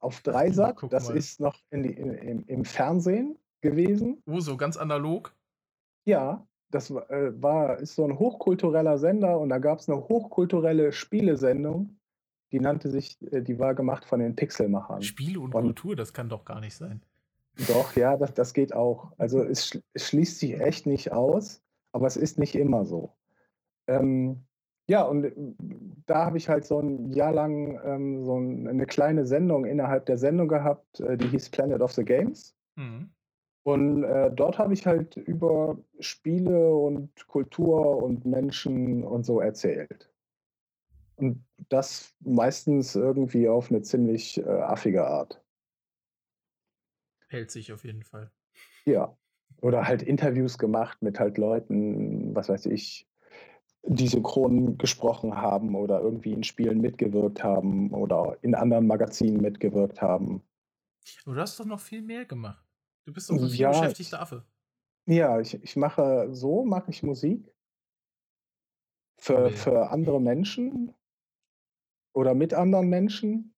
auf 0.00 0.20
Dreisat. 0.22 0.76
Das 0.90 1.08
mal. 1.08 1.16
ist 1.16 1.40
noch 1.40 1.58
in 1.70 1.82
die, 1.82 1.92
in, 1.92 2.14
im, 2.14 2.44
im 2.46 2.64
Fernsehen 2.64 3.38
gewesen. 3.60 4.22
Oh, 4.26 4.40
so 4.40 4.56
ganz 4.56 4.76
analog? 4.76 5.34
Ja, 6.06 6.46
das 6.70 6.92
war, 6.94 7.10
äh, 7.10 7.42
war 7.42 7.78
ist 7.78 7.94
so 7.96 8.04
ein 8.04 8.18
hochkultureller 8.18 8.96
Sender 8.98 9.38
und 9.38 9.50
da 9.50 9.58
gab 9.58 9.80
es 9.80 9.88
eine 9.88 10.08
hochkulturelle 10.08 10.92
Spielesendung, 10.92 11.98
die 12.52 12.60
nannte 12.60 12.90
sich, 12.90 13.20
äh, 13.30 13.42
die 13.42 13.58
war 13.58 13.74
gemacht 13.74 14.04
von 14.06 14.20
den 14.20 14.34
Pixelmachern. 14.36 15.02
Spiele 15.02 15.40
und 15.40 15.54
Und- 15.54 15.64
Kultur, 15.64 15.96
das 15.96 16.14
kann 16.14 16.28
doch 16.30 16.44
gar 16.46 16.60
nicht 16.60 16.74
sein. 16.74 17.02
Doch, 17.68 17.94
ja, 17.94 18.16
das, 18.16 18.32
das 18.32 18.54
geht 18.54 18.72
auch. 18.72 19.12
Also 19.18 19.42
es 19.42 19.78
schließt 19.94 20.38
sich 20.38 20.58
echt 20.58 20.86
nicht 20.86 21.12
aus, 21.12 21.60
aber 21.92 22.06
es 22.06 22.16
ist 22.16 22.38
nicht 22.38 22.54
immer 22.54 22.84
so. 22.84 23.12
Ähm, 23.86 24.44
ja, 24.86 25.02
und 25.02 25.24
äh, 25.24 25.32
da 26.06 26.26
habe 26.26 26.36
ich 26.36 26.48
halt 26.48 26.64
so 26.64 26.80
ein 26.80 27.12
Jahr 27.12 27.32
lang 27.32 27.80
ähm, 27.84 28.24
so 28.24 28.38
ein, 28.38 28.66
eine 28.66 28.86
kleine 28.86 29.26
Sendung 29.26 29.64
innerhalb 29.64 30.06
der 30.06 30.18
Sendung 30.18 30.48
gehabt, 30.48 31.00
äh, 31.00 31.16
die 31.16 31.28
hieß 31.28 31.50
Planet 31.50 31.80
of 31.80 31.92
the 31.92 32.04
Games. 32.04 32.56
Mhm. 32.76 33.10
Und 33.62 34.04
äh, 34.04 34.32
dort 34.32 34.58
habe 34.58 34.72
ich 34.72 34.86
halt 34.86 35.16
über 35.16 35.78
Spiele 36.00 36.74
und 36.74 37.26
Kultur 37.26 38.02
und 38.02 38.24
Menschen 38.24 39.04
und 39.04 39.24
so 39.24 39.40
erzählt. 39.40 40.10
Und 41.16 41.44
das 41.68 42.14
meistens 42.20 42.96
irgendwie 42.96 43.48
auf 43.48 43.70
eine 43.70 43.82
ziemlich 43.82 44.38
äh, 44.38 44.48
affige 44.48 45.06
Art. 45.06 45.40
Hält 47.28 47.50
sich 47.50 47.72
auf 47.72 47.84
jeden 47.84 48.02
Fall. 48.02 48.32
Ja. 48.86 49.16
Oder 49.62 49.86
halt 49.86 50.02
Interviews 50.02 50.58
gemacht 50.58 51.02
mit 51.02 51.18
halt 51.20 51.38
Leuten, 51.38 52.34
was 52.34 52.48
weiß 52.48 52.66
ich, 52.66 53.06
die 53.84 54.08
synchron 54.08 54.78
gesprochen 54.78 55.36
haben 55.36 55.74
oder 55.76 56.00
irgendwie 56.02 56.32
in 56.32 56.44
Spielen 56.44 56.80
mitgewirkt 56.80 57.44
haben 57.44 57.92
oder 57.92 58.38
in 58.42 58.54
anderen 58.54 58.86
Magazinen 58.86 59.40
mitgewirkt 59.42 60.02
haben. 60.02 60.42
Aber 61.24 61.34
du 61.34 61.40
hast 61.40 61.58
doch 61.58 61.64
noch 61.64 61.80
viel 61.80 62.02
mehr 62.02 62.24
gemacht. 62.26 62.64
Du 63.06 63.12
bist 63.12 63.28
doch 63.30 63.36
ein 63.36 63.40
Ja, 63.56 63.70
beschäftigter 63.70 64.20
Affe. 64.20 64.44
Ja, 65.06 65.38
ich, 65.40 65.54
ich 65.62 65.76
mache 65.76 66.28
so, 66.34 66.64
mache 66.64 66.90
ich 66.90 67.02
Musik 67.02 67.52
für, 69.18 69.50
Aber 69.50 69.50
für 69.52 69.90
andere 69.90 70.20
Menschen 70.20 70.94
oder 72.12 72.34
mit 72.34 72.54
anderen 72.54 72.88
Menschen 72.88 73.54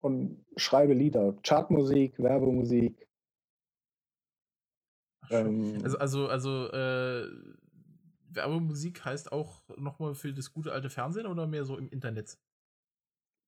und 0.00 0.44
schreibe 0.56 0.94
Lieder, 0.94 1.34
Chartmusik, 1.42 2.18
Werbemusik. 2.18 3.08
Ähm, 5.30 5.80
Also, 5.82 5.98
also, 5.98 6.28
also, 6.28 6.70
äh, 6.70 7.28
Werbemusik 8.30 9.04
heißt 9.04 9.32
auch 9.32 9.62
nochmal 9.76 10.14
für 10.14 10.32
das 10.32 10.52
gute 10.52 10.72
alte 10.72 10.90
Fernsehen 10.90 11.26
oder 11.26 11.46
mehr 11.46 11.64
so 11.64 11.76
im 11.76 11.88
Internet? 11.88 12.38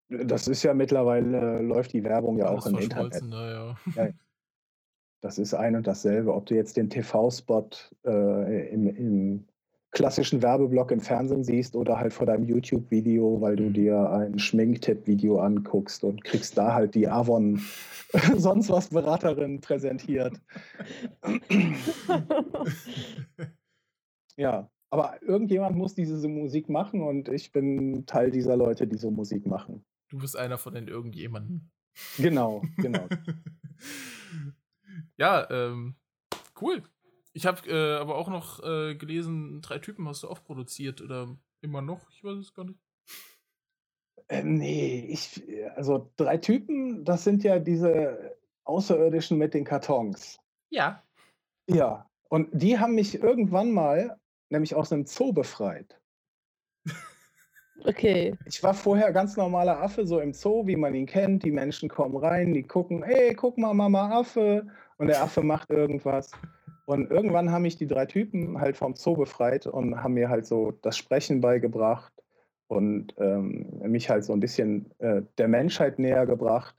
das 0.08 0.46
ist 0.46 0.62
ja 0.62 0.72
mittlerweile, 0.72 1.60
läuft 1.62 1.92
die 1.92 2.04
Werbung 2.04 2.38
ja 2.38 2.46
Alles 2.46 2.66
auch 2.66 2.70
im 2.70 2.78
Internet. 2.78 3.22
naja. 3.24 3.76
Ja, 3.96 4.08
das 5.20 5.38
ist 5.38 5.54
ein 5.54 5.74
und 5.74 5.86
dasselbe. 5.86 6.32
Ob 6.32 6.46
du 6.46 6.54
jetzt 6.54 6.76
den 6.76 6.88
TV-Spot 6.88 7.70
äh, 8.04 8.68
im, 8.68 8.86
im 8.86 9.48
klassischen 9.92 10.42
Werbeblock 10.42 10.90
im 10.90 11.00
Fernsehen 11.00 11.44
siehst 11.44 11.74
oder 11.76 11.98
halt 11.98 12.12
vor 12.12 12.26
deinem 12.26 12.44
YouTube-Video, 12.44 13.40
weil 13.40 13.56
du 13.56 13.64
Mhm. 13.64 13.72
dir 13.72 14.10
ein 14.10 14.38
Schminktipp-Video 14.38 15.38
anguckst 15.40 16.04
und 16.04 16.22
kriegst 16.24 16.58
da 16.58 16.74
halt 16.74 16.94
die 16.94 17.08
Avon 17.08 17.60
sonst 18.36 18.68
was 18.70 18.88
Beraterin 18.90 19.60
präsentiert. 19.60 20.40
Ja, 24.36 24.70
aber 24.90 25.22
irgendjemand 25.22 25.76
muss 25.76 25.94
diese 25.94 26.28
Musik 26.28 26.68
machen 26.68 27.02
und 27.02 27.28
ich 27.28 27.52
bin 27.52 28.06
Teil 28.06 28.30
dieser 28.30 28.56
Leute, 28.56 28.86
die 28.86 28.96
so 28.96 29.10
Musik 29.10 29.46
machen. 29.46 29.84
Du 30.08 30.18
bist 30.18 30.36
einer 30.36 30.58
von 30.58 30.74
den 30.74 30.88
irgendjemanden. 30.88 31.70
Genau, 32.18 32.62
genau. 32.76 33.06
ja, 35.16 35.48
ähm, 35.50 35.96
cool. 36.60 36.82
Ich 37.36 37.44
habe 37.44 37.68
äh, 37.68 37.98
aber 37.98 38.16
auch 38.16 38.30
noch 38.30 38.64
äh, 38.64 38.94
gelesen, 38.94 39.60
drei 39.60 39.78
Typen 39.78 40.08
hast 40.08 40.22
du 40.22 40.28
auch 40.28 40.42
produziert 40.42 41.02
oder 41.02 41.36
immer 41.60 41.82
noch? 41.82 42.08
Ich 42.10 42.24
weiß 42.24 42.38
es 42.38 42.54
gar 42.54 42.64
nicht. 42.64 42.80
Ähm, 44.30 44.54
nee, 44.54 45.06
ich, 45.10 45.44
also 45.74 46.10
drei 46.16 46.38
Typen, 46.38 47.04
das 47.04 47.24
sind 47.24 47.44
ja 47.44 47.58
diese 47.58 48.38
Außerirdischen 48.64 49.36
mit 49.36 49.52
den 49.52 49.66
Kartons. 49.66 50.40
Ja. 50.70 51.02
Ja, 51.68 52.08
und 52.30 52.48
die 52.52 52.78
haben 52.78 52.94
mich 52.94 53.20
irgendwann 53.22 53.70
mal, 53.70 54.18
nämlich 54.48 54.74
aus 54.74 54.90
einem 54.90 55.04
Zoo 55.04 55.34
befreit. 55.34 56.00
Okay. 57.84 58.34
Ich 58.46 58.62
war 58.62 58.72
vorher 58.72 59.12
ganz 59.12 59.36
normaler 59.36 59.82
Affe, 59.82 60.06
so 60.06 60.20
im 60.20 60.32
Zoo, 60.32 60.66
wie 60.66 60.76
man 60.76 60.94
ihn 60.94 61.04
kennt. 61.04 61.44
Die 61.44 61.50
Menschen 61.50 61.90
kommen 61.90 62.16
rein, 62.16 62.54
die 62.54 62.62
gucken, 62.62 63.02
hey, 63.02 63.34
guck 63.34 63.58
mal, 63.58 63.74
Mama 63.74 64.08
Affe. 64.08 64.66
Und 64.96 65.08
der 65.08 65.22
Affe 65.22 65.42
macht 65.42 65.68
irgendwas. 65.68 66.30
Und 66.86 67.10
irgendwann 67.10 67.50
haben 67.50 67.62
mich 67.62 67.76
die 67.76 67.88
drei 67.88 68.06
Typen 68.06 68.60
halt 68.60 68.76
vom 68.76 68.94
Zoo 68.94 69.16
befreit 69.16 69.66
und 69.66 70.02
haben 70.02 70.14
mir 70.14 70.28
halt 70.28 70.46
so 70.46 70.70
das 70.82 70.96
Sprechen 70.96 71.40
beigebracht 71.40 72.12
und 72.68 73.12
ähm, 73.18 73.80
mich 73.82 74.08
halt 74.08 74.24
so 74.24 74.32
ein 74.32 74.40
bisschen 74.40 74.90
äh, 74.98 75.22
der 75.36 75.48
Menschheit 75.48 75.98
näher 75.98 76.26
gebracht. 76.26 76.76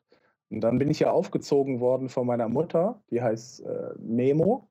Und 0.49 0.61
dann 0.61 0.79
bin 0.79 0.89
ich 0.89 0.99
ja 0.99 1.11
aufgezogen 1.11 1.81
worden 1.81 2.07
von 2.07 2.25
meiner 2.25 2.47
Mutter, 2.47 3.01
die 3.11 3.21
heißt 3.21 3.65
äh, 3.65 3.89
Memo. 3.99 4.69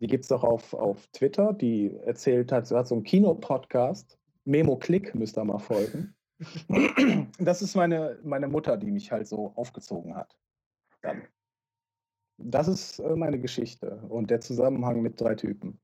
Die 0.00 0.06
gibt 0.06 0.24
es 0.24 0.30
auch 0.30 0.44
auf, 0.44 0.72
auf 0.72 1.06
Twitter. 1.08 1.52
Die 1.52 1.96
erzählt 2.04 2.52
hat, 2.52 2.68
sie 2.68 2.76
hat 2.76 2.86
so 2.86 2.94
einen 2.94 3.04
Kinopodcast. 3.04 4.18
Memo 4.44 4.76
Klick 4.76 5.14
müsst 5.16 5.36
ihr 5.36 5.44
mal 5.44 5.58
folgen. 5.58 6.14
Das 7.38 7.62
ist 7.62 7.74
meine, 7.76 8.18
meine 8.22 8.48
Mutter, 8.48 8.76
die 8.76 8.90
mich 8.90 9.12
halt 9.12 9.28
so 9.28 9.52
aufgezogen 9.54 10.14
hat. 10.16 10.36
Dann. 11.00 11.22
Das 12.36 12.68
ist 12.68 12.98
äh, 12.98 13.16
meine 13.16 13.38
Geschichte 13.38 13.96
und 14.08 14.30
der 14.30 14.40
Zusammenhang 14.40 15.02
mit 15.02 15.20
drei 15.20 15.34
Typen. 15.34 15.78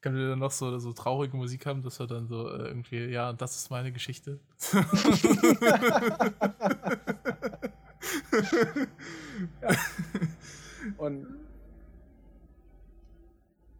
Können 0.00 0.16
wir 0.16 0.28
dann 0.30 0.40
noch 0.40 0.50
so, 0.50 0.78
so 0.78 0.92
traurige 0.92 1.36
Musik 1.36 1.64
haben, 1.66 1.82
dass 1.82 2.00
wir 2.00 2.06
dann 2.06 2.26
so 2.26 2.48
äh, 2.48 2.66
irgendwie, 2.68 3.06
ja, 3.06 3.32
das 3.32 3.56
ist 3.56 3.70
meine 3.70 3.92
Geschichte. 3.92 4.40
Ja. 9.62 9.70
Und 10.96 11.26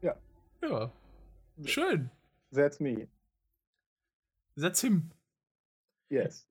ja, 0.03 0.17
ja, 0.63 0.93
schön. 1.65 2.11
that's 2.53 2.81
me. 2.81 3.09
Setz 4.57 4.81
hin. 4.81 5.11
Yes. 6.11 6.47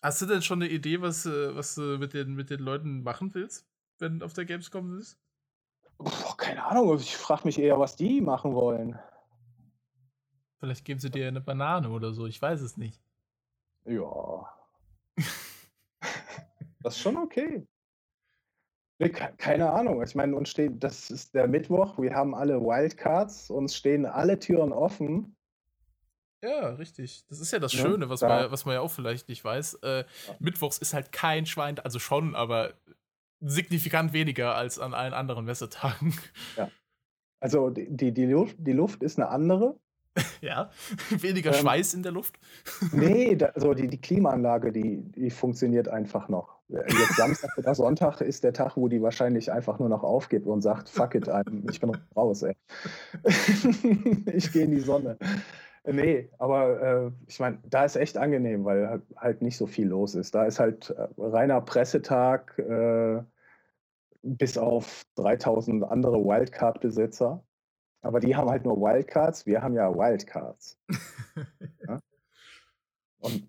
Hast 0.00 0.22
du 0.22 0.26
denn 0.26 0.42
schon 0.42 0.62
eine 0.62 0.70
Idee, 0.70 1.00
was, 1.00 1.26
äh, 1.26 1.54
was 1.54 1.74
du 1.74 1.98
mit 1.98 2.14
den, 2.14 2.34
mit 2.34 2.50
den 2.50 2.60
Leuten 2.60 3.02
machen 3.02 3.34
willst, 3.34 3.66
wenn 4.02 4.18
du 4.18 4.26
auf 4.26 4.34
der 4.34 4.44
Gamescom 4.44 4.98
ist? 4.98 5.18
Boah, 5.98 6.36
keine 6.36 6.64
Ahnung, 6.64 6.96
ich 6.96 7.16
frage 7.16 7.42
mich 7.44 7.58
eher, 7.58 7.78
was 7.78 7.96
die 7.96 8.20
machen 8.20 8.54
wollen. 8.54 8.98
Vielleicht 10.58 10.84
geben 10.84 11.00
sie 11.00 11.10
dir 11.10 11.28
eine 11.28 11.40
Banane 11.40 11.88
oder 11.88 12.12
so, 12.12 12.26
ich 12.26 12.40
weiß 12.42 12.60
es 12.60 12.76
nicht. 12.76 13.00
Ja. 13.84 14.52
Das 16.84 16.96
ist 16.96 17.00
schon 17.00 17.16
okay. 17.16 17.64
Nee, 18.98 19.10
ke- 19.10 19.34
keine 19.36 19.70
Ahnung. 19.70 20.02
Ich 20.02 20.16
meine, 20.16 20.34
uns 20.34 20.48
steht, 20.48 20.82
das 20.82 21.10
ist 21.12 21.32
der 21.32 21.46
Mittwoch, 21.46 21.96
wir 21.98 22.12
haben 22.12 22.34
alle 22.34 22.60
Wildcards, 22.60 23.50
uns 23.50 23.76
stehen 23.76 24.04
alle 24.04 24.36
Türen 24.40 24.72
offen. 24.72 25.36
Ja, 26.42 26.70
richtig. 26.70 27.24
Das 27.28 27.38
ist 27.38 27.52
ja 27.52 27.60
das 27.60 27.72
Ja, 27.72 27.82
Schöne, 27.82 28.08
was, 28.08 28.18
da- 28.18 28.28
man, 28.28 28.50
was 28.50 28.64
man 28.64 28.74
ja 28.74 28.80
auch 28.80 28.90
vielleicht 28.90 29.28
nicht 29.28 29.44
weiß. 29.44 29.74
Äh, 29.84 30.04
Mittwochs 30.40 30.78
ist 30.78 30.92
halt 30.92 31.12
kein 31.12 31.46
Schwein, 31.46 31.78
also 31.78 32.00
schon, 32.00 32.34
aber 32.34 32.74
signifikant 33.42 34.12
weniger 34.12 34.54
als 34.54 34.78
an 34.78 34.94
allen 34.94 35.12
anderen 35.12 35.44
Messetagen. 35.44 36.14
Also 37.40 37.70
die, 37.70 38.12
die, 38.12 38.26
Luft, 38.26 38.54
die 38.60 38.70
Luft 38.70 39.02
ist 39.02 39.18
eine 39.18 39.28
andere. 39.28 39.76
ja, 40.40 40.70
weniger 41.10 41.52
Ähm, 41.52 41.60
Schweiß 41.60 41.92
in 41.94 42.04
der 42.04 42.12
Luft. 42.12 42.38
Nee, 42.92 43.34
da, 43.34 43.46
also 43.46 43.74
die, 43.74 43.88
die 43.88 44.00
Klimaanlage, 44.00 44.70
die, 44.70 45.02
die 45.10 45.28
funktioniert 45.28 45.88
einfach 45.88 46.28
noch. 46.28 46.60
Jetzt 46.68 47.16
Samstag 47.16 47.58
oder 47.58 47.74
Sonntag 47.74 48.20
ist 48.20 48.44
der 48.44 48.52
Tag, 48.52 48.76
wo 48.76 48.86
die 48.86 49.02
wahrscheinlich 49.02 49.50
einfach 49.50 49.80
nur 49.80 49.88
noch 49.88 50.04
aufgibt 50.04 50.46
und 50.46 50.62
sagt, 50.62 50.88
fuck 50.88 51.16
it, 51.16 51.28
ich 51.68 51.80
bin 51.80 51.96
raus, 52.16 52.42
ey. 52.42 52.54
ich 54.32 54.52
gehe 54.52 54.64
in 54.64 54.70
die 54.70 54.80
Sonne. 54.80 55.18
Nee, 55.84 56.30
aber 56.38 56.80
äh, 56.80 57.10
ich 57.26 57.40
meine, 57.40 57.58
da 57.68 57.84
ist 57.84 57.96
echt 57.96 58.16
angenehm, 58.16 58.64
weil 58.64 59.02
halt, 59.16 59.42
nicht 59.42 59.56
so 59.56 59.66
viel 59.66 59.88
los 59.88 60.14
ist. 60.14 60.34
Da 60.34 60.44
ist 60.44 60.60
halt 60.60 60.90
äh, 60.90 61.08
reiner 61.18 61.60
Pressetag, 61.60 62.56
äh, 62.58 63.22
bis 64.22 64.56
auf 64.56 65.02
3000 65.16 65.82
andere 65.84 66.24
Wildcard-Besitzer. 66.24 67.42
Aber 68.02 68.20
die 68.20 68.36
haben 68.36 68.48
halt 68.48 68.64
nur 68.64 68.76
Wildcards, 68.80 69.46
wir 69.46 69.62
haben 69.62 69.74
ja 69.74 69.92
Wildcards. 69.92 70.78
Und 73.18 73.48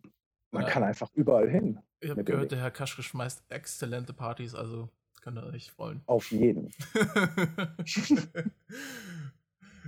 man 0.52 0.64
Ja. 0.64 0.70
kann 0.70 0.84
einfach 0.84 1.10
überall 1.14 1.50
hin. 1.50 1.80
Ich 2.00 2.10
habe 2.10 2.24
gehört, 2.24 2.52
der 2.52 2.60
Herr 2.60 2.72
Kaschke 2.72 3.02
schmeißt 3.04 3.44
exzellente 3.50 4.14
Partys, 4.14 4.54
also 4.56 4.90
könnt 5.22 5.38
ihr 5.38 5.46
euch 5.46 5.72
freuen. 5.72 6.02
Auf 6.06 6.32
jeden. 6.32 6.72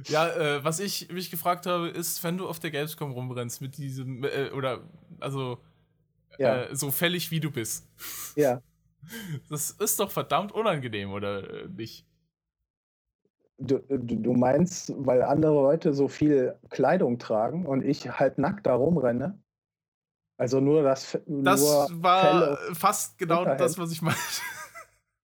ja, 0.07 0.27
äh, 0.29 0.63
was 0.63 0.79
ich 0.79 1.11
mich 1.11 1.31
gefragt 1.31 1.65
habe, 1.65 1.87
ist, 1.89 2.23
wenn 2.23 2.37
du 2.37 2.47
auf 2.47 2.59
der 2.59 2.71
Gamescom 2.71 3.11
rumrennst 3.11 3.61
mit 3.61 3.77
diesem, 3.77 4.23
äh, 4.23 4.49
oder, 4.51 4.81
also, 5.19 5.59
Ja. 6.37 6.63
äh, 6.63 6.75
so 6.75 6.91
fällig 6.91 7.31
wie 7.31 7.39
du 7.39 7.51
bist. 7.51 7.87
Ja. 8.35 8.61
Das 9.49 9.69
ist 9.71 9.99
doch 9.99 10.09
verdammt 10.11 10.51
unangenehm, 10.51 11.11
oder 11.11 11.67
nicht? 11.67 12.05
Du, 13.57 13.77
du, 13.87 13.97
du 14.17 14.33
meinst, 14.33 14.91
weil 14.97 15.21
andere 15.21 15.53
Leute 15.53 15.93
so 15.93 16.07
viel 16.09 16.55
Kleidung 16.69 17.19
tragen 17.19 17.65
und 17.65 17.83
ich 17.85 18.09
halt 18.09 18.37
nackt 18.37 18.65
da 18.65 18.75
rumrenne? 18.75 19.39
Also 20.37 20.59
nur 20.59 20.83
das 20.83 21.17
Das 21.27 21.61
nur 21.61 21.87
war 22.03 22.57
Felle. 22.57 22.75
fast 22.75 23.17
genau 23.17 23.45
das, 23.45 23.77
was 23.77 23.91
ich 23.91 24.01
meinte. 24.01 24.19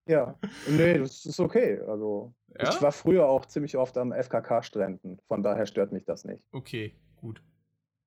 Ja. 0.07 0.39
Nee, 0.69 0.99
das 0.99 1.25
ist 1.27 1.41
okay. 1.41 1.81
Also 1.81 2.33
ich 2.59 2.63
Ja? 2.63 2.81
war 2.83 2.93
früher 2.93 3.29
auch 3.29 3.47
ziemlich 3.47 3.77
oft 3.77 3.99
am 3.99 4.13
FKK-Stränden. 4.13 5.19
Von 5.27 5.43
daher 5.43 5.67
stört 5.67 5.93
mich 5.93 6.05
das 6.05 6.25
nicht, 6.25 6.43
Okay, 6.53 6.95
gut. 7.17 7.43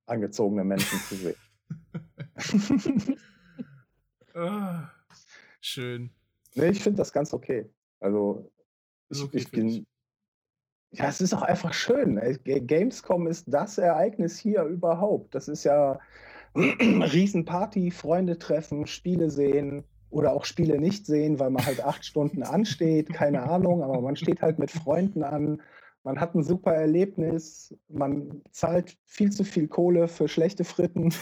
angezogene 0.05 0.63
Menschen 0.63 0.97
zu 0.99 1.15
sehen. 1.15 1.35
Ah, 4.35 4.89
schön. 5.59 6.11
nee, 6.53 6.69
ich 6.69 6.81
finde 6.83 6.97
das 6.97 7.11
ganz 7.11 7.33
okay. 7.33 7.67
Also 7.99 8.51
ich, 9.09 9.23
okay 9.23 9.37
ich 9.37 9.51
bin. 9.51 9.85
Ja, 10.91 11.07
es 11.09 11.19
ist 11.19 11.33
auch 11.33 11.41
einfach 11.41 11.73
schön. 11.73 12.15
G- 12.43 12.59
Gamescom 12.61 13.27
ist 13.27 13.45
das 13.47 13.77
Ereignis 13.77 14.37
hier 14.37 14.63
überhaupt. 14.63 15.35
Das 15.35 15.47
ist 15.47 15.63
ja 15.63 15.99
Riesenparty, 16.55 17.91
Freunde 17.91 18.37
treffen, 18.37 18.87
Spiele 18.87 19.29
sehen. 19.29 19.83
Oder 20.09 20.33
auch 20.33 20.45
Spiele 20.45 20.79
nicht 20.79 21.05
sehen, 21.05 21.39
weil 21.39 21.49
man 21.49 21.65
halt 21.65 21.83
acht 21.83 22.05
Stunden 22.05 22.43
ansteht, 22.43 23.13
keine 23.13 23.43
Ahnung, 23.43 23.83
aber 23.83 24.01
man 24.01 24.15
steht 24.15 24.41
halt 24.41 24.59
mit 24.59 24.71
Freunden 24.71 25.23
an, 25.23 25.61
man 26.03 26.19
hat 26.19 26.33
ein 26.33 26.43
super 26.43 26.73
Erlebnis, 26.73 27.75
man 27.89 28.41
zahlt 28.51 28.95
viel 29.05 29.31
zu 29.31 29.43
viel 29.43 29.67
Kohle 29.67 30.07
für 30.07 30.29
schlechte 30.29 30.63
Fritten. 30.63 31.09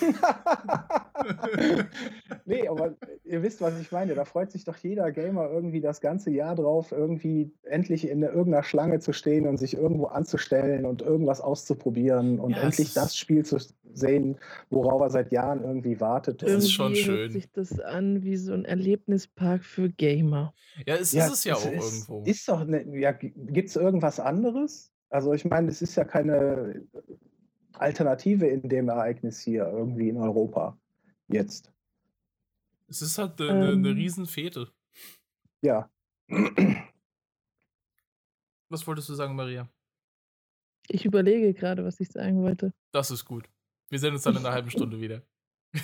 nee, 2.46 2.68
aber 2.68 2.96
ihr 3.24 3.42
wisst, 3.42 3.60
was 3.60 3.80
ich 3.80 3.92
meine. 3.92 4.14
Da 4.14 4.24
freut 4.24 4.52
sich 4.52 4.66
doch 4.66 4.78
jeder 4.78 5.12
Gamer 5.12 5.50
irgendwie 5.50 5.82
das 5.82 6.00
ganze 6.00 6.30
Jahr 6.30 6.56
drauf, 6.56 6.92
irgendwie 6.92 7.52
endlich 7.64 8.08
in 8.08 8.22
irgendeiner 8.22 8.64
Schlange 8.64 9.00
zu 9.00 9.14
stehen 9.14 9.48
und 9.48 9.58
sich 9.58 9.76
irgendwo 9.76 10.06
anzustellen 10.06 10.86
und 10.86 11.02
irgendwas 11.02 11.42
auszuprobieren 11.42 12.40
und 12.40 12.52
ja, 12.52 12.62
endlich 12.62 12.94
das 12.94 13.18
Spiel 13.18 13.44
zu 13.44 13.58
sehen, 13.98 14.38
worauf 14.70 15.02
er 15.02 15.10
seit 15.10 15.32
Jahren 15.32 15.64
irgendwie 15.64 16.00
wartet. 16.00 16.42
Das 16.42 16.52
ist 16.52 16.72
schon 16.72 16.96
schön. 16.96 17.18
Hört 17.18 17.32
sich 17.32 17.52
das 17.52 17.80
an 17.80 18.24
wie 18.24 18.38
so 18.38 18.54
ein 18.54 18.66
Erlebnispark 18.66 19.64
für 19.64 19.90
Gamer. 19.90 20.54
Ja, 20.86 20.96
es 20.96 21.12
ja, 21.12 21.26
ist 21.26 21.34
es 21.34 21.44
ja 21.44 21.56
auch 21.56 21.72
ist, 21.72 22.10
irgendwo. 22.10 22.24
Ist 22.26 22.48
doch 22.48 22.64
ne, 22.66 22.86
ja, 23.00 23.12
gibt 23.12 23.70
es 23.70 23.76
irgendwas 23.76 24.20
anderes? 24.20 24.92
Also 25.10 25.34
ich 25.34 25.46
meine, 25.46 25.70
es 25.70 25.82
ist 25.82 25.96
ja 25.96 26.04
keine 26.04 26.86
Alternative 27.74 28.48
in 28.48 28.68
dem 28.70 28.90
Ereignis 28.90 29.40
hier 29.42 29.66
irgendwie 29.66 30.10
in 30.10 30.18
Europa 30.18 30.78
jetzt. 31.28 31.72
Es 32.88 33.02
ist 33.02 33.18
halt 33.18 33.40
eine, 33.42 33.72
ähm, 33.72 33.80
eine 33.80 33.96
Riesenfete. 33.96 34.70
Ja. 35.62 35.90
Was 38.70 38.86
wolltest 38.86 39.10
du 39.10 39.14
sagen, 39.14 39.36
Maria? 39.36 39.70
Ich 40.90 41.06
überlege 41.06 41.54
gerade, 41.54 41.84
was 41.84 42.00
ich 42.00 42.10
sagen 42.10 42.42
wollte. 42.42 42.74
Das 42.92 43.12
ist 43.12 43.26
gut. 43.26 43.50
Wir 43.90 44.00
sehen 44.00 44.14
uns 44.14 44.24
dann 44.24 44.36
in 44.36 44.46
einer 44.46 44.54
halben 44.54 44.70
Stunde 44.70 45.00
wieder. 45.00 45.22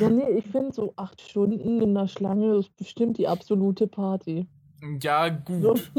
ja, 0.00 0.08
nee, 0.08 0.38
ich 0.38 0.46
finde 0.46 0.72
so 0.72 0.92
acht 0.96 1.20
Stunden 1.20 1.80
in 1.80 1.94
der 1.94 2.08
Schlange 2.08 2.56
ist 2.56 2.76
bestimmt 2.76 3.18
die 3.18 3.28
absolute 3.28 3.86
Party. 3.86 4.46
Ja, 5.00 5.28
gut. 5.28 5.90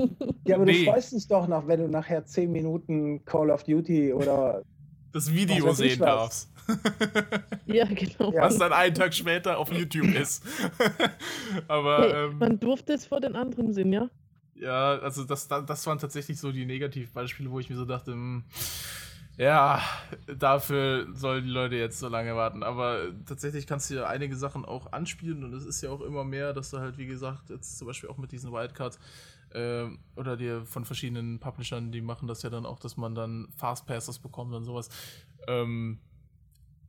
ja, 0.46 0.56
aber 0.56 0.66
nee. 0.66 0.86
du 0.86 0.92
freust 0.92 1.14
dich 1.14 1.28
doch 1.28 1.48
noch, 1.48 1.68
wenn 1.68 1.80
du 1.82 1.88
nachher 1.88 2.26
zehn 2.26 2.52
Minuten 2.52 3.26
Call 3.26 3.50
of 3.50 3.64
Duty 3.64 4.14
oder 4.14 4.64
das 5.12 5.34
Video 5.34 5.74
sehen 5.74 6.00
darfst. 6.00 6.52
ja, 7.66 7.86
genau. 7.86 8.34
Was 8.36 8.58
dann 8.58 8.74
einen 8.74 8.94
Tag 8.94 9.14
später 9.14 9.58
auf 9.58 9.72
YouTube 9.72 10.14
ist. 10.22 10.44
aber 11.68 12.00
hey, 12.00 12.26
ähm, 12.26 12.38
man 12.38 12.60
durfte 12.60 12.94
es 12.94 13.06
vor 13.06 13.20
den 13.20 13.36
anderen 13.36 13.74
sehen, 13.74 13.94
ja? 13.94 14.10
Ja, 14.54 14.98
also 15.00 15.24
das, 15.24 15.48
das 15.48 15.88
waren 15.88 16.00
tatsächlich 16.00 16.40
so 16.40 16.52
die 16.52 16.66
Negativbeispiele, 16.66 17.50
wo 17.52 17.60
ich 17.60 17.70
mir 17.70 17.76
so 17.76 17.86
dachte, 17.86 18.12
mh, 18.12 18.18
hm, 18.18 18.44
ja, 19.38 19.82
dafür 20.26 21.08
sollen 21.14 21.46
die 21.46 21.52
Leute 21.52 21.76
jetzt 21.76 22.00
so 22.00 22.08
lange 22.08 22.36
warten. 22.36 22.64
Aber 22.64 23.04
tatsächlich 23.26 23.68
kannst 23.68 23.90
du 23.90 23.96
ja 23.96 24.08
einige 24.08 24.36
Sachen 24.36 24.66
auch 24.66 24.92
anspielen 24.92 25.44
und 25.44 25.54
es 25.54 25.66
ist 25.66 25.82
ja 25.82 25.92
auch 25.92 26.02
immer 26.02 26.24
mehr, 26.24 26.54
dass 26.54 26.72
du 26.72 26.80
halt, 26.80 26.98
wie 26.98 27.06
gesagt, 27.06 27.50
jetzt 27.50 27.78
zum 27.78 27.88
Beispiel 27.88 28.10
auch 28.10 28.18
mit 28.18 28.32
diesen 28.32 28.52
Wildcards 28.52 29.00
äh, 29.52 29.86
oder 30.16 30.38
dir 30.38 30.66
von 30.66 30.86
verschiedenen 30.86 31.40
Publishern, 31.40 31.92
die 31.92 32.02
machen 32.02 32.28
das 32.28 32.42
ja 32.42 32.50
dann 32.50 32.66
auch, 32.66 32.80
dass 32.80 32.98
man 32.98 33.14
dann 33.14 33.50
Fastpasses 33.56 34.18
bekommt 34.18 34.56
und 34.56 34.64
sowas. 34.64 34.90
Ähm, 35.48 36.00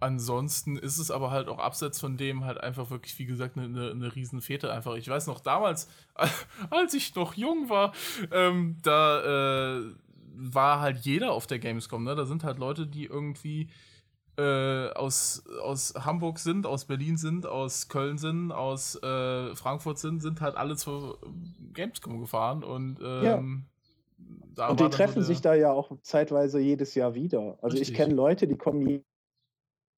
ansonsten 0.00 0.78
ist 0.78 0.96
es 0.96 1.10
aber 1.10 1.30
halt 1.30 1.48
auch 1.48 1.58
abseits 1.58 2.00
von 2.00 2.16
dem 2.16 2.44
halt 2.44 2.58
einfach 2.58 2.88
wirklich, 2.88 3.18
wie 3.18 3.26
gesagt, 3.26 3.58
eine, 3.58 3.66
eine, 3.66 3.90
eine 3.90 4.14
Riesenfete 4.14 4.72
einfach. 4.72 4.94
Ich 4.94 5.08
weiß 5.08 5.26
noch 5.26 5.40
damals, 5.40 5.88
als 6.70 6.94
ich 6.94 7.14
noch 7.14 7.34
jung 7.34 7.68
war, 7.68 7.92
ähm, 8.32 8.78
da 8.82 9.80
äh, 9.80 9.92
war 10.38 10.80
halt 10.80 10.98
jeder 10.98 11.32
auf 11.32 11.46
der 11.46 11.58
Gamescom. 11.58 12.04
Ne? 12.04 12.14
Da 12.14 12.24
sind 12.24 12.44
halt 12.44 12.58
Leute, 12.58 12.86
die 12.86 13.04
irgendwie 13.04 13.68
äh, 14.38 14.90
aus, 14.92 15.42
aus 15.62 15.94
Hamburg 15.98 16.38
sind, 16.38 16.64
aus 16.64 16.84
Berlin 16.84 17.16
sind, 17.16 17.44
aus 17.44 17.88
Köln 17.88 18.18
sind, 18.18 18.52
aus 18.52 18.94
äh, 19.02 19.54
Frankfurt 19.56 19.98
sind, 19.98 20.20
sind 20.22 20.40
halt 20.40 20.56
alle 20.56 20.76
zur 20.76 21.18
Gamescom 21.72 22.20
gefahren 22.20 22.62
und 22.62 22.98
ähm, 23.02 23.64
ja. 24.56 24.68
und 24.68 24.78
die 24.80 24.88
treffen 24.90 25.22
so 25.22 25.26
sich 25.26 25.40
da 25.40 25.54
ja 25.54 25.72
auch 25.72 25.90
zeitweise 26.02 26.60
jedes 26.60 26.94
Jahr 26.94 27.14
wieder. 27.14 27.58
Also 27.62 27.76
Richtig. 27.76 27.90
ich 27.90 27.94
kenne 27.94 28.14
Leute, 28.14 28.46
die 28.46 28.56
kommen 28.56 29.02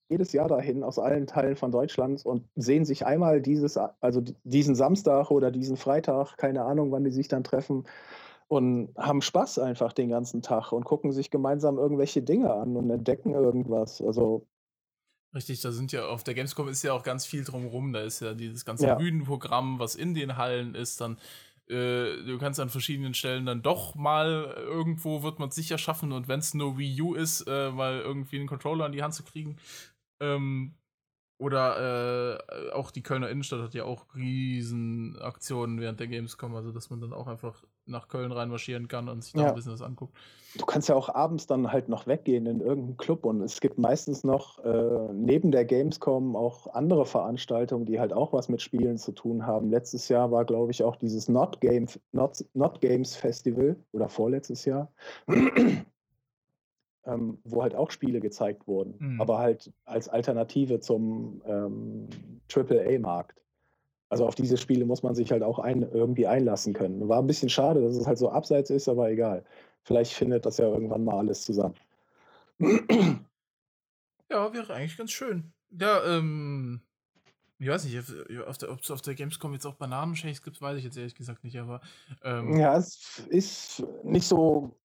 jedes 0.09 0.33
Jahr 0.33 0.49
dahin 0.49 0.83
aus 0.83 0.99
allen 0.99 1.27
Teilen 1.27 1.57
von 1.57 1.71
Deutschland 1.71 2.25
und 2.25 2.49
sehen 2.57 2.85
sich 2.85 3.05
einmal 3.05 3.43
dieses, 3.43 3.77
also 3.77 4.23
diesen 4.43 4.75
Samstag 4.75 5.31
oder 5.31 5.51
diesen 5.51 5.77
Freitag, 5.77 6.37
keine 6.37 6.65
Ahnung, 6.65 6.91
wann 6.91 7.05
die 7.05 7.13
sich 7.13 7.29
dann 7.29 7.45
treffen, 7.45 7.85
und 8.51 8.93
haben 8.99 9.23
Spaß 9.23 9.61
einfach 9.61 9.93
den 9.93 10.09
ganzen 10.09 10.43
Tag 10.43 10.73
und 10.73 10.85
gucken 10.85 11.13
sich 11.13 11.31
gemeinsam 11.31 11.79
irgendwelche 11.79 12.21
Dinge 12.21 12.53
an 12.53 12.77
und 12.77 12.91
entdecken 12.91 13.33
irgendwas. 13.33 14.03
Also 14.03 14.45
Richtig, 15.33 15.61
da 15.61 15.71
sind 15.71 15.93
ja 15.93 16.07
auf 16.07 16.25
der 16.25 16.35
Gamescom 16.35 16.67
ist 16.67 16.83
ja 16.83 16.93
auch 16.93 17.05
ganz 17.05 17.25
viel 17.25 17.45
drumherum. 17.45 17.93
Da 17.93 18.01
ist 18.01 18.19
ja 18.19 18.35
dieses 18.35 18.65
ganze 18.65 18.89
ja. 18.89 18.97
Bühnenprogramm, 18.97 19.79
was 19.79 19.95
in 19.95 20.15
den 20.15 20.37
Hallen 20.37 20.75
ist. 20.75 21.01
Dann 21.01 21.19
äh, 21.69 22.25
du 22.25 22.39
kannst 22.41 22.59
an 22.59 22.71
verschiedenen 22.71 23.15
Stellen 23.15 23.47
dann 23.47 23.63
doch 23.63 23.95
mal 23.95 24.53
irgendwo 24.57 25.23
wird 25.23 25.39
man 25.39 25.51
es 25.51 25.55
sicher 25.55 25.79
schaffen 25.79 26.11
und 26.11 26.27
wenn 26.27 26.41
es 26.41 26.53
nur 26.53 26.77
Wii 26.77 27.03
U 27.03 27.15
ist, 27.15 27.43
äh, 27.43 27.71
mal 27.71 28.01
irgendwie 28.01 28.39
einen 28.39 28.49
Controller 28.49 28.87
in 28.87 28.93
die 28.93 29.05
Hand 29.05 29.15
zu 29.15 29.23
kriegen. 29.23 29.59
Ähm, 30.21 30.75
oder 31.39 32.41
äh, 32.51 32.73
auch 32.73 32.91
die 32.91 33.05
Kölner 33.05 33.31
Innenstadt 33.31 33.63
hat 33.63 33.75
ja 33.75 33.85
auch 33.85 34.13
riesen 34.17 35.17
Aktionen 35.21 35.81
während 35.81 36.01
der 36.01 36.09
Gamescom, 36.09 36.57
also 36.57 36.73
dass 36.73 36.91
man 36.91 37.01
dann 37.01 37.13
auch 37.13 37.29
einfach 37.29 37.63
nach 37.91 38.09
Köln 38.09 38.33
reinmarschieren 38.33 38.89
kann 38.89 39.09
und 39.09 39.23
sich 39.23 39.33
da 39.33 39.43
ja. 39.43 39.49
ein 39.49 39.55
bisschen 39.55 39.73
was 39.73 39.83
anguckt. 39.83 40.15
Du 40.57 40.67
kannst 40.67 40.89
ja 40.89 40.97
auch 40.97 41.09
abends 41.09 41.47
dann 41.47 41.71
halt 41.71 41.89
noch 41.89 42.07
weggehen 42.07 42.47
in 42.47 42.61
irgendeinen 42.61 42.97
Club 42.97 43.25
und 43.25 43.41
es 43.43 43.61
gibt 43.61 43.79
meistens 43.79 44.25
noch 44.25 44.59
äh, 44.65 45.13
neben 45.13 45.53
der 45.53 45.65
Gamescom 45.65 46.35
auch 46.35 46.75
andere 46.75 47.07
Veranstaltungen, 47.07 47.87
die 47.87 48.01
halt 48.01 48.13
auch 48.13 48.33
was 48.33 48.49
mit 48.49 48.61
Spielen 48.61 48.99
zu 48.99 49.13
tun 49.13 49.47
haben. 49.47 49.71
Letztes 49.71 50.09
Jahr 50.09 50.33
war, 50.33 50.45
glaube 50.45 50.73
ich, 50.73 50.83
auch 50.83 50.97
dieses 50.97 51.29
Not, 51.29 51.61
Game, 51.61 51.87
Not, 52.13 52.45
Not 52.55 52.81
Games 52.81 53.15
Festival 53.15 53.77
oder 53.93 54.09
vorletztes 54.09 54.65
Jahr. 54.65 54.91
ähm, 57.05 57.39
wo 57.45 57.63
halt 57.63 57.75
auch 57.75 57.91
Spiele 57.91 58.21
gezeigt 58.21 58.67
wurden, 58.67 58.95
mhm. 58.99 59.21
aber 59.21 59.39
halt 59.39 59.73
als 59.85 60.09
Alternative 60.09 60.81
zum 60.81 61.43
ähm, 61.47 62.09
AAA-Markt. 62.53 63.41
Also 64.11 64.27
auf 64.27 64.35
diese 64.35 64.59
Spiele 64.59 64.85
muss 64.85 65.03
man 65.03 65.15
sich 65.15 65.33
halt 65.33 65.43
auch 65.43 65.61
ein, 65.61 65.83
irgendwie 65.83 66.27
einlassen 66.27 66.75
können. 66.75 67.09
War 67.09 67.21
ein 67.21 67.29
bisschen 67.29 67.49
schade, 67.49 67.81
dass 67.81 67.97
es 67.97 68.07
halt 68.07 68.19
so 68.19 68.29
abseits 68.29 68.69
ist, 68.69 68.89
aber 68.89 69.09
egal. 69.09 69.45
Vielleicht 69.85 70.13
findet 70.13 70.45
das 70.45 70.59
ja 70.59 70.67
irgendwann 70.67 71.05
mal 71.05 71.19
alles 71.19 71.45
zusammen. 71.45 71.77
Ja, 74.31 74.53
wäre 74.53 74.75
eigentlich 74.75 74.97
ganz 74.97 75.11
schön. 75.11 75.53
Ja, 75.71 76.05
ähm, 76.05 76.83
ich 77.59 77.69
weiß 77.69 77.85
nicht, 77.85 77.99
ob 78.69 78.81
es 78.81 78.91
auf 78.91 79.03
der 79.03 79.15
Gamescom 79.15 79.53
jetzt 79.53 79.67
auch 79.67 79.75
Bananenshakes 79.75 80.43
gibt, 80.43 80.63
weiß 80.63 80.79
ich 80.79 80.85
jetzt 80.85 80.97
ehrlich 80.97 81.15
gesagt 81.15 81.45
nicht, 81.45 81.59
aber. 81.59 81.81
Ähm, 82.23 82.57
ja, 82.57 82.77
es 82.77 83.23
ist 83.29 83.85
nicht 84.05 84.27
so. 84.27 84.77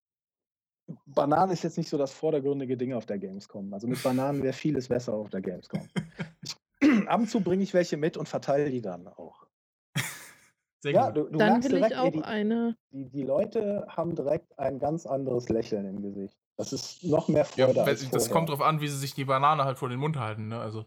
Bananen 1.05 1.51
ist 1.51 1.63
jetzt 1.63 1.77
nicht 1.77 1.89
so 1.89 1.97
das 1.97 2.11
vordergründige 2.11 2.77
Ding 2.77 2.93
auf 2.93 3.05
der 3.05 3.17
Gamescom. 3.17 3.73
Also 3.73 3.87
mit 3.87 4.01
Bananen 4.03 4.43
wäre 4.43 4.53
vieles 4.53 4.87
besser 4.87 5.13
auf 5.13 5.29
der 5.29 5.41
Gamescom. 5.41 5.87
ich 6.43 6.55
ab 7.07 7.19
und 7.19 7.29
zu 7.29 7.41
bringe 7.41 7.63
ich 7.63 7.73
welche 7.73 7.97
mit 7.97 8.17
und 8.17 8.27
verteile 8.27 8.69
die 8.69 8.81
dann 8.81 9.07
auch. 9.07 9.45
Sehr 10.81 10.93
ja, 10.93 11.11
du, 11.11 11.23
du 11.25 11.37
dann 11.37 11.63
will 11.63 11.71
direkt, 11.71 11.91
ich 11.91 11.97
auch 11.97 12.11
die, 12.11 12.23
eine. 12.23 12.77
Die, 12.91 13.09
die, 13.09 13.23
Leute 13.23 13.85
haben 13.89 14.15
direkt 14.15 14.57
ein 14.59 14.79
ganz 14.79 15.05
anderes 15.05 15.49
Lächeln 15.49 15.85
im 15.85 16.01
Gesicht. 16.01 16.37
Das 16.57 16.73
ist 16.73 17.03
noch 17.03 17.27
mehr 17.27 17.45
Freude. 17.45 17.79
Ja, 17.79 17.83
als 17.83 18.09
das 18.09 18.29
kommt 18.29 18.49
darauf 18.49 18.61
an, 18.61 18.81
wie 18.81 18.87
sie 18.87 18.97
sich 18.97 19.13
die 19.13 19.25
Banane 19.25 19.65
halt 19.65 19.77
vor 19.77 19.89
den 19.89 19.99
Mund 19.99 20.17
halten. 20.17 20.47
Ne? 20.47 20.59
Also. 20.59 20.85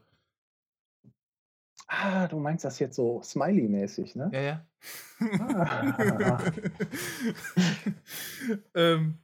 Ah, 1.86 2.26
du 2.28 2.38
meinst 2.38 2.64
das 2.64 2.78
jetzt 2.78 2.96
so 2.96 3.22
Smiley-mäßig, 3.22 4.14
ne? 4.14 4.30
Ja, 4.32 4.40
ja. 4.40 4.66
Ah. 5.40 6.42
ähm, 8.74 9.18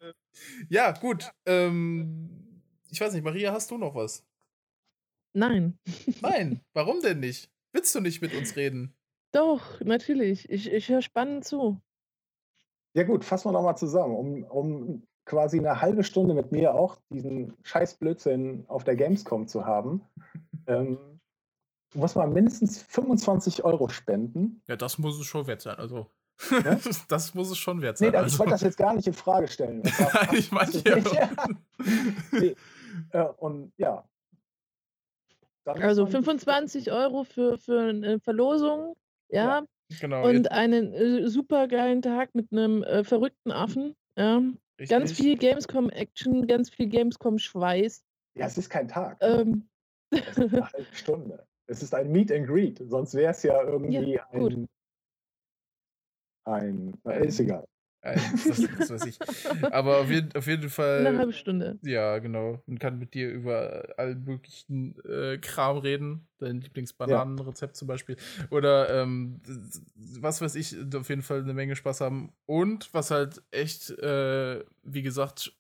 ja, 0.69 0.93
gut. 0.93 1.31
Ähm, 1.45 2.63
ich 2.91 3.01
weiß 3.01 3.13
nicht, 3.13 3.25
Maria, 3.25 3.53
hast 3.53 3.71
du 3.71 3.79
noch 3.79 3.95
was? 3.95 4.25
Nein. 5.35 5.79
Nein, 6.23 6.61
warum 6.73 7.01
denn 7.03 7.21
nicht? 7.21 7.51
Willst 7.73 7.95
du 7.95 8.01
nicht 8.01 8.23
mit 8.23 8.35
uns 8.35 8.57
reden? 8.57 8.95
Doch, 9.33 9.81
natürlich. 9.81 10.49
Ich, 10.49 10.73
ich 10.73 10.89
höre 10.89 11.03
spannend 11.03 11.45
zu. 11.45 11.81
Ja 12.95 13.03
gut, 13.03 13.25
fassen 13.25 13.49
wir 13.49 13.53
nochmal 13.53 13.77
zusammen. 13.77 14.15
Um, 14.15 14.45
um 14.45 15.03
quasi 15.25 15.59
eine 15.59 15.81
halbe 15.81 16.05
Stunde 16.05 16.35
mit 16.35 16.53
mir 16.53 16.75
auch 16.75 16.99
diesen 17.11 17.57
scheiß 17.65 17.97
Blödsinn 17.97 18.65
auf 18.69 18.85
der 18.85 18.95
Gamescom 18.95 19.49
zu 19.49 19.67
haben, 19.67 20.03
ähm, 20.69 20.99
muss 21.95 22.15
man 22.15 22.33
mindestens 22.33 22.83
25 22.83 23.65
Euro 23.65 23.89
spenden. 23.89 24.63
Ja, 24.69 24.77
das 24.77 24.99
muss 24.99 25.19
es 25.19 25.27
schon 25.27 25.47
wert 25.49 25.63
sein. 25.63 25.77
Also, 25.77 26.07
ja? 26.51 26.79
das 27.09 27.35
muss 27.35 27.51
es 27.51 27.59
schon 27.59 27.83
wert 27.83 27.99
sein. 27.99 28.11
Nee, 28.11 28.17
also. 28.17 28.35
ich 28.35 28.39
wollte 28.39 28.53
das 28.53 28.63
jetzt 28.63 28.79
gar 28.79 28.95
nicht 28.95 29.09
in 29.09 29.15
Frage 29.15 29.49
stellen. 29.49 29.83
ich 30.33 30.53
meine 30.53 30.73
ja. 30.85 31.29
nee. 32.33 32.55
äh, 33.11 33.25
und 33.39 33.73
ja, 33.77 34.05
also 35.65 36.07
25 36.07 36.93
Euro 36.93 37.25
für, 37.25 37.59
für 37.59 37.81
eine 37.81 38.21
Verlosung, 38.21 38.97
ja. 39.29 39.61
ja 39.61 39.67
genau. 40.01 40.29
Und 40.29 40.51
einen 40.51 40.93
äh, 40.93 41.29
super 41.29 41.69
geilen 41.69 42.03
Tag 42.03 42.35
mit 42.35 42.53
einem 42.53 42.83
äh, 42.83 43.05
verrückten 43.05 43.51
Affen. 43.51 43.95
Ja. 44.17 44.43
Ganz 44.89 45.13
viel 45.13 45.37
Gamescom-Action, 45.39 46.47
ganz 46.47 46.71
viel 46.71 46.89
Gamescom-Schweiß. 46.89 48.05
Ja, 48.37 48.47
es 48.47 48.59
ist 48.59 48.71
kein 48.71 48.89
Tag. 48.89 49.19
Ähm. 49.21 49.69
Es 50.11 50.39
ist 50.39 50.53
eine 50.53 50.73
halbe 50.73 50.95
Stunde. 50.95 51.47
Es 51.67 51.83
ist 51.83 51.95
ein 51.95 52.13
Meet 52.13 52.31
and 52.31 52.47
Greet, 52.47 52.83
sonst 52.89 53.15
wäre 53.15 53.31
es 53.31 53.43
ja 53.43 53.63
irgendwie 53.63 54.21
gut. 54.33 54.53
ein. 54.53 54.69
Ein. 56.45 57.23
Ist 57.23 57.41
egal. 57.41 57.67
Das, 58.47 58.63
das 58.79 58.91
weiß 58.91 59.07
ich. 59.07 59.19
Aber 59.73 59.99
auf 59.99 60.11
jeden, 60.11 60.35
auf 60.37 60.47
jeden 60.47 60.69
Fall. 60.69 61.07
Eine 61.07 61.19
halbe 61.19 61.33
Stunde. 61.33 61.79
Ja, 61.83 62.19
genau. 62.19 62.63
Und 62.67 62.79
kann 62.79 62.99
mit 62.99 63.15
dir 63.15 63.31
über 63.31 63.95
allen 63.97 64.25
möglichen 64.25 64.97
äh, 65.05 65.39
Kram 65.39 65.79
reden. 65.79 66.27
Dein 66.39 66.61
Lieblingsbananenrezept 66.61 67.77
zum 67.77 67.89
Beispiel. 67.89 68.17
Oder 68.51 69.03
ähm, 69.03 69.41
was 69.97 70.41
weiß 70.41 70.55
ich, 70.57 70.77
auf 70.95 71.09
jeden 71.09 71.23
Fall 71.23 71.41
eine 71.41 71.55
Menge 71.55 71.77
Spaß 71.77 72.01
haben. 72.03 72.33
Und 72.47 72.93
was 72.93 73.11
halt 73.11 73.43
echt, 73.51 73.91
äh, 73.91 74.63
wie 74.83 75.03
gesagt, 75.03 75.53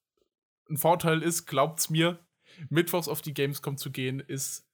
ein 0.68 0.76
Vorteil 0.76 1.22
ist, 1.22 1.46
glaubt's 1.46 1.90
mir, 1.90 2.18
mittwochs 2.68 3.09
auf 3.09 3.22
die 3.22 3.35
Gamescom 3.35 3.76
zu 3.76 3.90
gehen, 3.90 4.20
ist 4.20 4.66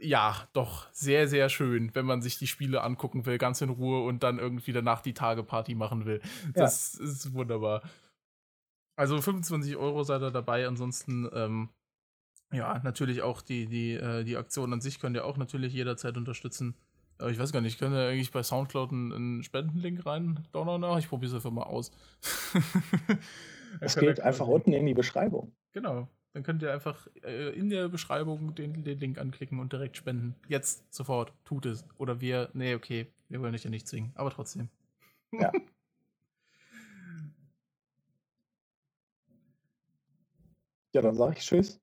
ja 0.00 0.48
doch 0.52 0.88
sehr, 0.92 1.28
sehr 1.28 1.48
schön, 1.48 1.94
wenn 1.94 2.06
man 2.06 2.22
sich 2.22 2.38
die 2.38 2.46
Spiele 2.46 2.82
angucken 2.82 3.26
will, 3.26 3.38
ganz 3.38 3.60
in 3.60 3.70
Ruhe 3.70 4.04
und 4.04 4.22
dann 4.22 4.38
irgendwie 4.38 4.72
danach 4.72 5.00
die 5.00 5.14
Tageparty 5.14 5.74
machen 5.74 6.04
will. 6.04 6.20
Das 6.54 6.94
ist 6.94 7.32
wunderbar. 7.32 7.82
Also 8.96 9.20
25 9.20 9.76
Euro 9.76 10.02
seid 10.02 10.22
ihr 10.22 10.30
dabei, 10.30 10.66
ansonsten 10.66 11.28
ähm, 11.32 11.68
ja, 12.52 12.80
natürlich 12.82 13.22
auch 13.22 13.42
die, 13.42 13.66
die, 13.66 13.94
äh, 13.94 14.24
die 14.24 14.36
Aktion 14.36 14.72
an 14.72 14.80
sich 14.80 15.00
könnt 15.00 15.16
ihr 15.16 15.24
auch 15.24 15.36
natürlich 15.36 15.72
jederzeit 15.72 16.16
unterstützen. 16.16 16.74
Aber 17.18 17.30
ich 17.30 17.38
weiß 17.38 17.52
gar 17.52 17.60
nicht, 17.60 17.78
könnt 17.78 17.94
ihr 17.94 18.08
eigentlich 18.08 18.30
bei 18.30 18.42
Soundcloud 18.42 18.92
einen, 18.92 19.12
einen 19.12 19.42
Spendenlink 19.42 20.04
rein 20.04 20.46
donnern? 20.52 20.84
Ah, 20.84 20.98
Ich 20.98 21.08
probiere 21.08 21.30
es 21.30 21.34
einfach 21.34 21.50
mal 21.50 21.64
aus. 21.64 21.90
Es 23.80 23.96
geht 23.96 24.20
einfach 24.20 24.46
unten 24.46 24.72
in 24.72 24.86
die 24.86 24.94
Beschreibung. 24.94 25.52
Genau. 25.72 26.08
Dann 26.36 26.42
könnt 26.42 26.60
ihr 26.60 26.70
einfach 26.70 27.08
äh, 27.24 27.48
in 27.58 27.70
der 27.70 27.88
Beschreibung 27.88 28.54
den, 28.54 28.84
den 28.84 28.98
Link 28.98 29.16
anklicken 29.16 29.58
und 29.58 29.72
direkt 29.72 29.96
spenden. 29.96 30.34
Jetzt, 30.48 30.84
sofort, 30.94 31.32
tut 31.46 31.64
es. 31.64 31.86
Oder 31.96 32.20
wir, 32.20 32.50
nee, 32.52 32.74
okay, 32.74 33.06
wir 33.30 33.40
wollen 33.40 33.54
euch 33.54 33.64
ja 33.64 33.70
nicht 33.70 33.88
zwingen, 33.88 34.12
aber 34.16 34.28
trotzdem. 34.28 34.68
Ja. 35.32 35.50
Ja, 40.92 41.02
dann 41.02 41.14
sage 41.14 41.36
ich 41.38 41.44
Tschüss. 41.44 41.80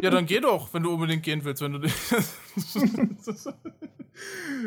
Ja, 0.00 0.10
dann 0.10 0.26
geh 0.26 0.38
doch, 0.38 0.72
wenn 0.72 0.84
du 0.84 0.92
unbedingt 0.92 1.24
gehen 1.24 1.44
willst, 1.44 1.60
wenn 1.60 1.72
du. 1.72 1.88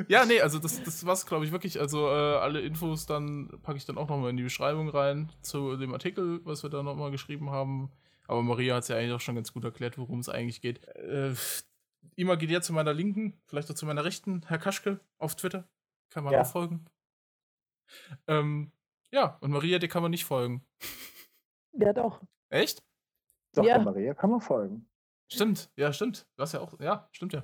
ja, 0.09 0.25
nee, 0.25 0.41
also 0.41 0.59
das, 0.59 0.83
das 0.83 1.05
war's, 1.05 1.25
glaube 1.25 1.45
ich, 1.45 1.53
wirklich. 1.53 1.79
Also 1.79 2.07
äh, 2.07 2.37
alle 2.37 2.59
Infos 2.59 3.05
dann 3.05 3.49
packe 3.63 3.77
ich 3.77 3.85
dann 3.85 3.97
auch 3.97 4.09
nochmal 4.09 4.31
in 4.31 4.37
die 4.37 4.43
Beschreibung 4.43 4.89
rein 4.89 5.31
zu 5.41 5.77
dem 5.77 5.93
Artikel, 5.93 6.41
was 6.43 6.63
wir 6.63 6.69
da 6.69 6.83
nochmal 6.83 7.11
geschrieben 7.11 7.49
haben. 7.49 7.91
Aber 8.31 8.43
Maria 8.43 8.75
hat 8.75 8.83
es 8.83 8.87
ja 8.87 8.95
eigentlich 8.95 9.11
auch 9.11 9.19
schon 9.19 9.35
ganz 9.35 9.51
gut 9.51 9.65
erklärt, 9.65 9.97
worum 9.97 10.19
es 10.19 10.29
eigentlich 10.29 10.61
geht. 10.61 10.85
Äh, 10.95 11.35
imaginär 12.15 12.61
zu 12.61 12.71
meiner 12.71 12.93
Linken, 12.93 13.41
vielleicht 13.45 13.69
auch 13.69 13.75
zu 13.75 13.85
meiner 13.85 14.05
Rechten, 14.05 14.43
Herr 14.47 14.57
Kaschke 14.57 15.01
auf 15.17 15.35
Twitter. 15.35 15.67
Kann 16.09 16.23
man 16.23 16.31
Ja. 16.31 16.41
auch 16.43 16.47
folgen. 16.47 16.85
Ähm, 18.27 18.71
ja, 19.11 19.37
und 19.41 19.51
Maria, 19.51 19.79
dir 19.79 19.89
kann 19.89 20.01
man 20.01 20.11
nicht 20.11 20.23
folgen. 20.23 20.65
Ja, 21.73 21.91
doch. 21.91 22.21
Echt? 22.47 22.81
Doch, 23.53 23.65
Ja. 23.65 23.79
Maria 23.79 24.13
kann 24.13 24.29
man 24.29 24.39
folgen. 24.39 24.89
Stimmt, 25.29 25.69
ja, 25.75 25.91
stimmt. 25.91 26.25
Du 26.37 26.43
hast 26.43 26.53
ja 26.53 26.61
auch, 26.61 26.79
ja, 26.79 27.09
stimmt 27.11 27.33
ja. 27.33 27.43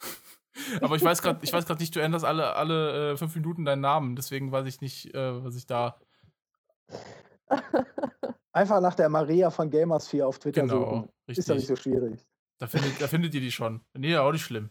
Aber 0.80 0.96
ich 0.96 1.04
weiß 1.04 1.20
gerade, 1.20 1.44
ich 1.44 1.52
weiß 1.52 1.66
gerade 1.66 1.80
nicht, 1.80 1.94
du 1.94 2.00
änderst 2.00 2.24
alle, 2.24 2.54
alle 2.56 3.12
äh, 3.12 3.16
fünf 3.18 3.34
Minuten 3.34 3.66
deinen 3.66 3.80
Namen, 3.82 4.16
deswegen 4.16 4.50
weiß 4.50 4.66
ich 4.66 4.80
nicht, 4.80 5.14
äh, 5.14 5.44
was 5.44 5.56
ich 5.56 5.66
da. 5.66 6.00
Einfach 8.52 8.80
nach 8.80 8.94
der 8.94 9.08
Maria 9.08 9.50
von 9.50 9.70
Gamers 9.70 10.08
4 10.08 10.26
auf 10.26 10.38
Twitter 10.38 10.62
Genau, 10.62 10.84
suchen. 10.84 11.08
richtig. 11.28 11.38
Ist 11.38 11.48
ja 11.48 11.54
nicht 11.54 11.66
so 11.66 11.76
schwierig. 11.76 12.20
Da 12.58 12.66
findet, 12.66 13.00
da 13.00 13.08
findet 13.08 13.34
ihr 13.34 13.40
die 13.40 13.50
schon. 13.52 13.80
Nee, 13.94 14.16
auch 14.16 14.32
nicht 14.32 14.44
schlimm. 14.44 14.70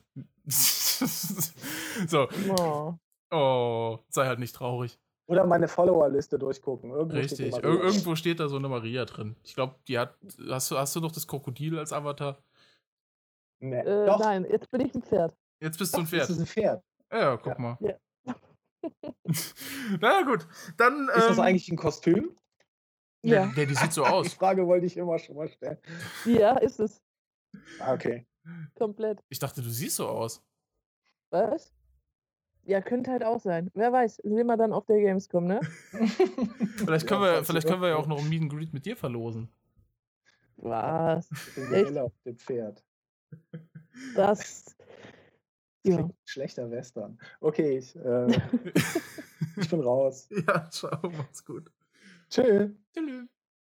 so, 2.07 2.27
Oh. 2.59 2.93
oh, 3.31 3.99
sei 4.09 4.25
halt 4.27 4.39
nicht 4.39 4.55
traurig. 4.55 4.99
Oder 5.27 5.45
meine 5.45 5.67
Followerliste 5.67 6.37
durchgucken. 6.37 6.91
Irgendwo 6.91 7.15
steht 7.23 7.39
Richtig. 7.39 7.55
Ir 7.55 7.63
irgendwo 7.63 8.15
steht 8.15 8.39
da 8.39 8.49
so 8.49 8.57
eine 8.57 8.67
Maria 8.69 9.05
drin. 9.05 9.35
Ich 9.43 9.55
glaube, 9.55 9.75
die 9.87 9.97
hat. 9.97 10.17
Hast 10.49 10.71
du, 10.71 10.77
hast 10.77 10.95
du 10.95 10.99
noch 10.99 11.11
das 11.11 11.25
Krokodil 11.27 11.79
als 11.79 11.93
Avatar? 11.93 12.37
Nee. 13.61 13.79
Äh, 13.79 14.05
Doch, 14.05 14.19
nein, 14.19 14.45
jetzt 14.49 14.69
bin 14.71 14.81
ich 14.81 14.93
ein 14.93 15.03
Pferd. 15.03 15.33
Jetzt 15.61 15.77
bist 15.77 15.93
du 15.93 15.99
ein 15.99 16.03
das 16.03 16.09
Pferd. 16.09 16.29
ist 16.29 16.39
ein 16.39 16.45
Pferd. 16.47 16.83
Ja, 17.13 17.37
guck 17.37 17.53
Ja. 17.53 17.59
mal. 17.59 17.77
Ja. 17.79 18.35
Na 20.01 20.23
gut. 20.23 20.47
Dann. 20.77 21.07
Ist 21.09 21.29
das 21.29 21.37
ähm, 21.37 21.43
eigentlich 21.43 21.69
ein 21.71 21.77
Kostüm? 21.77 22.35
Ja, 23.23 23.45
Nee, 23.55 23.65
die 23.65 23.75
sieht 23.75 23.93
so 23.93 24.03
Die 24.05 24.09
aus. 24.09 24.33
Frage 24.33 24.65
wollte 24.65 24.85
ich 24.85 24.97
immer 24.97 25.19
schon 25.19 25.35
mal 25.35 25.47
stellen. 25.49 25.77
ja, 26.25 26.57
ist 26.57 26.79
es. 26.79 27.01
Ah, 27.79 27.93
okay. 27.93 28.25
Komplett. 28.75 29.19
Ich 29.29 29.39
dachte, 29.39 29.61
du 29.61 29.69
siehst 29.69 29.97
so 29.97 30.07
aus. 30.07 30.41
Was? 31.29 31.73
Ja, 32.63 32.81
könnte 32.81 33.11
halt 33.11 33.23
auch 33.23 33.39
sein. 33.39 33.69
Wer 33.73 33.91
weiß. 33.91 34.17
Sehen 34.23 34.47
wir 34.47 34.57
dann 34.57 34.73
auf 34.73 34.85
der 34.85 34.99
Gamescom, 35.01 35.45
ne? 35.47 35.59
Vielleicht 36.77 37.07
können, 37.07 37.23
Ja, 37.23 37.35
wir, 37.37 37.43
vielleicht 37.43 37.67
können 37.67 37.81
wir 37.81 37.89
ja 37.89 37.95
auch 37.97 38.07
noch 38.07 38.19
ein 38.19 38.29
Meet 38.29 38.41
and 38.43 38.51
Greet 38.51 38.73
mit 38.73 38.85
dir 38.85 38.95
verlosen. 38.95 39.49
Was? 40.57 41.29
Ich 41.47 41.55
bin 41.55 41.63
Echt? 41.65 41.83
Gorilla 41.85 42.03
auf 42.03 42.13
dem 42.25 42.37
Pferd. 42.37 42.83
Das. 44.15 44.65
Das 44.65 44.75
Ja. 45.83 46.09
schlechter 46.25 46.69
Western. 46.69 47.19
Okay, 47.39 47.77
ich, 47.79 47.95
äh, 47.95 48.27
ich 49.57 49.69
bin 49.69 49.79
raus. 49.81 50.29
ja, 50.29 50.69
ciao, 50.69 50.99
mach's 51.17 51.43
gut. 51.43 51.71
Tschö. 52.31 52.69
Tschüss. 52.93 53.40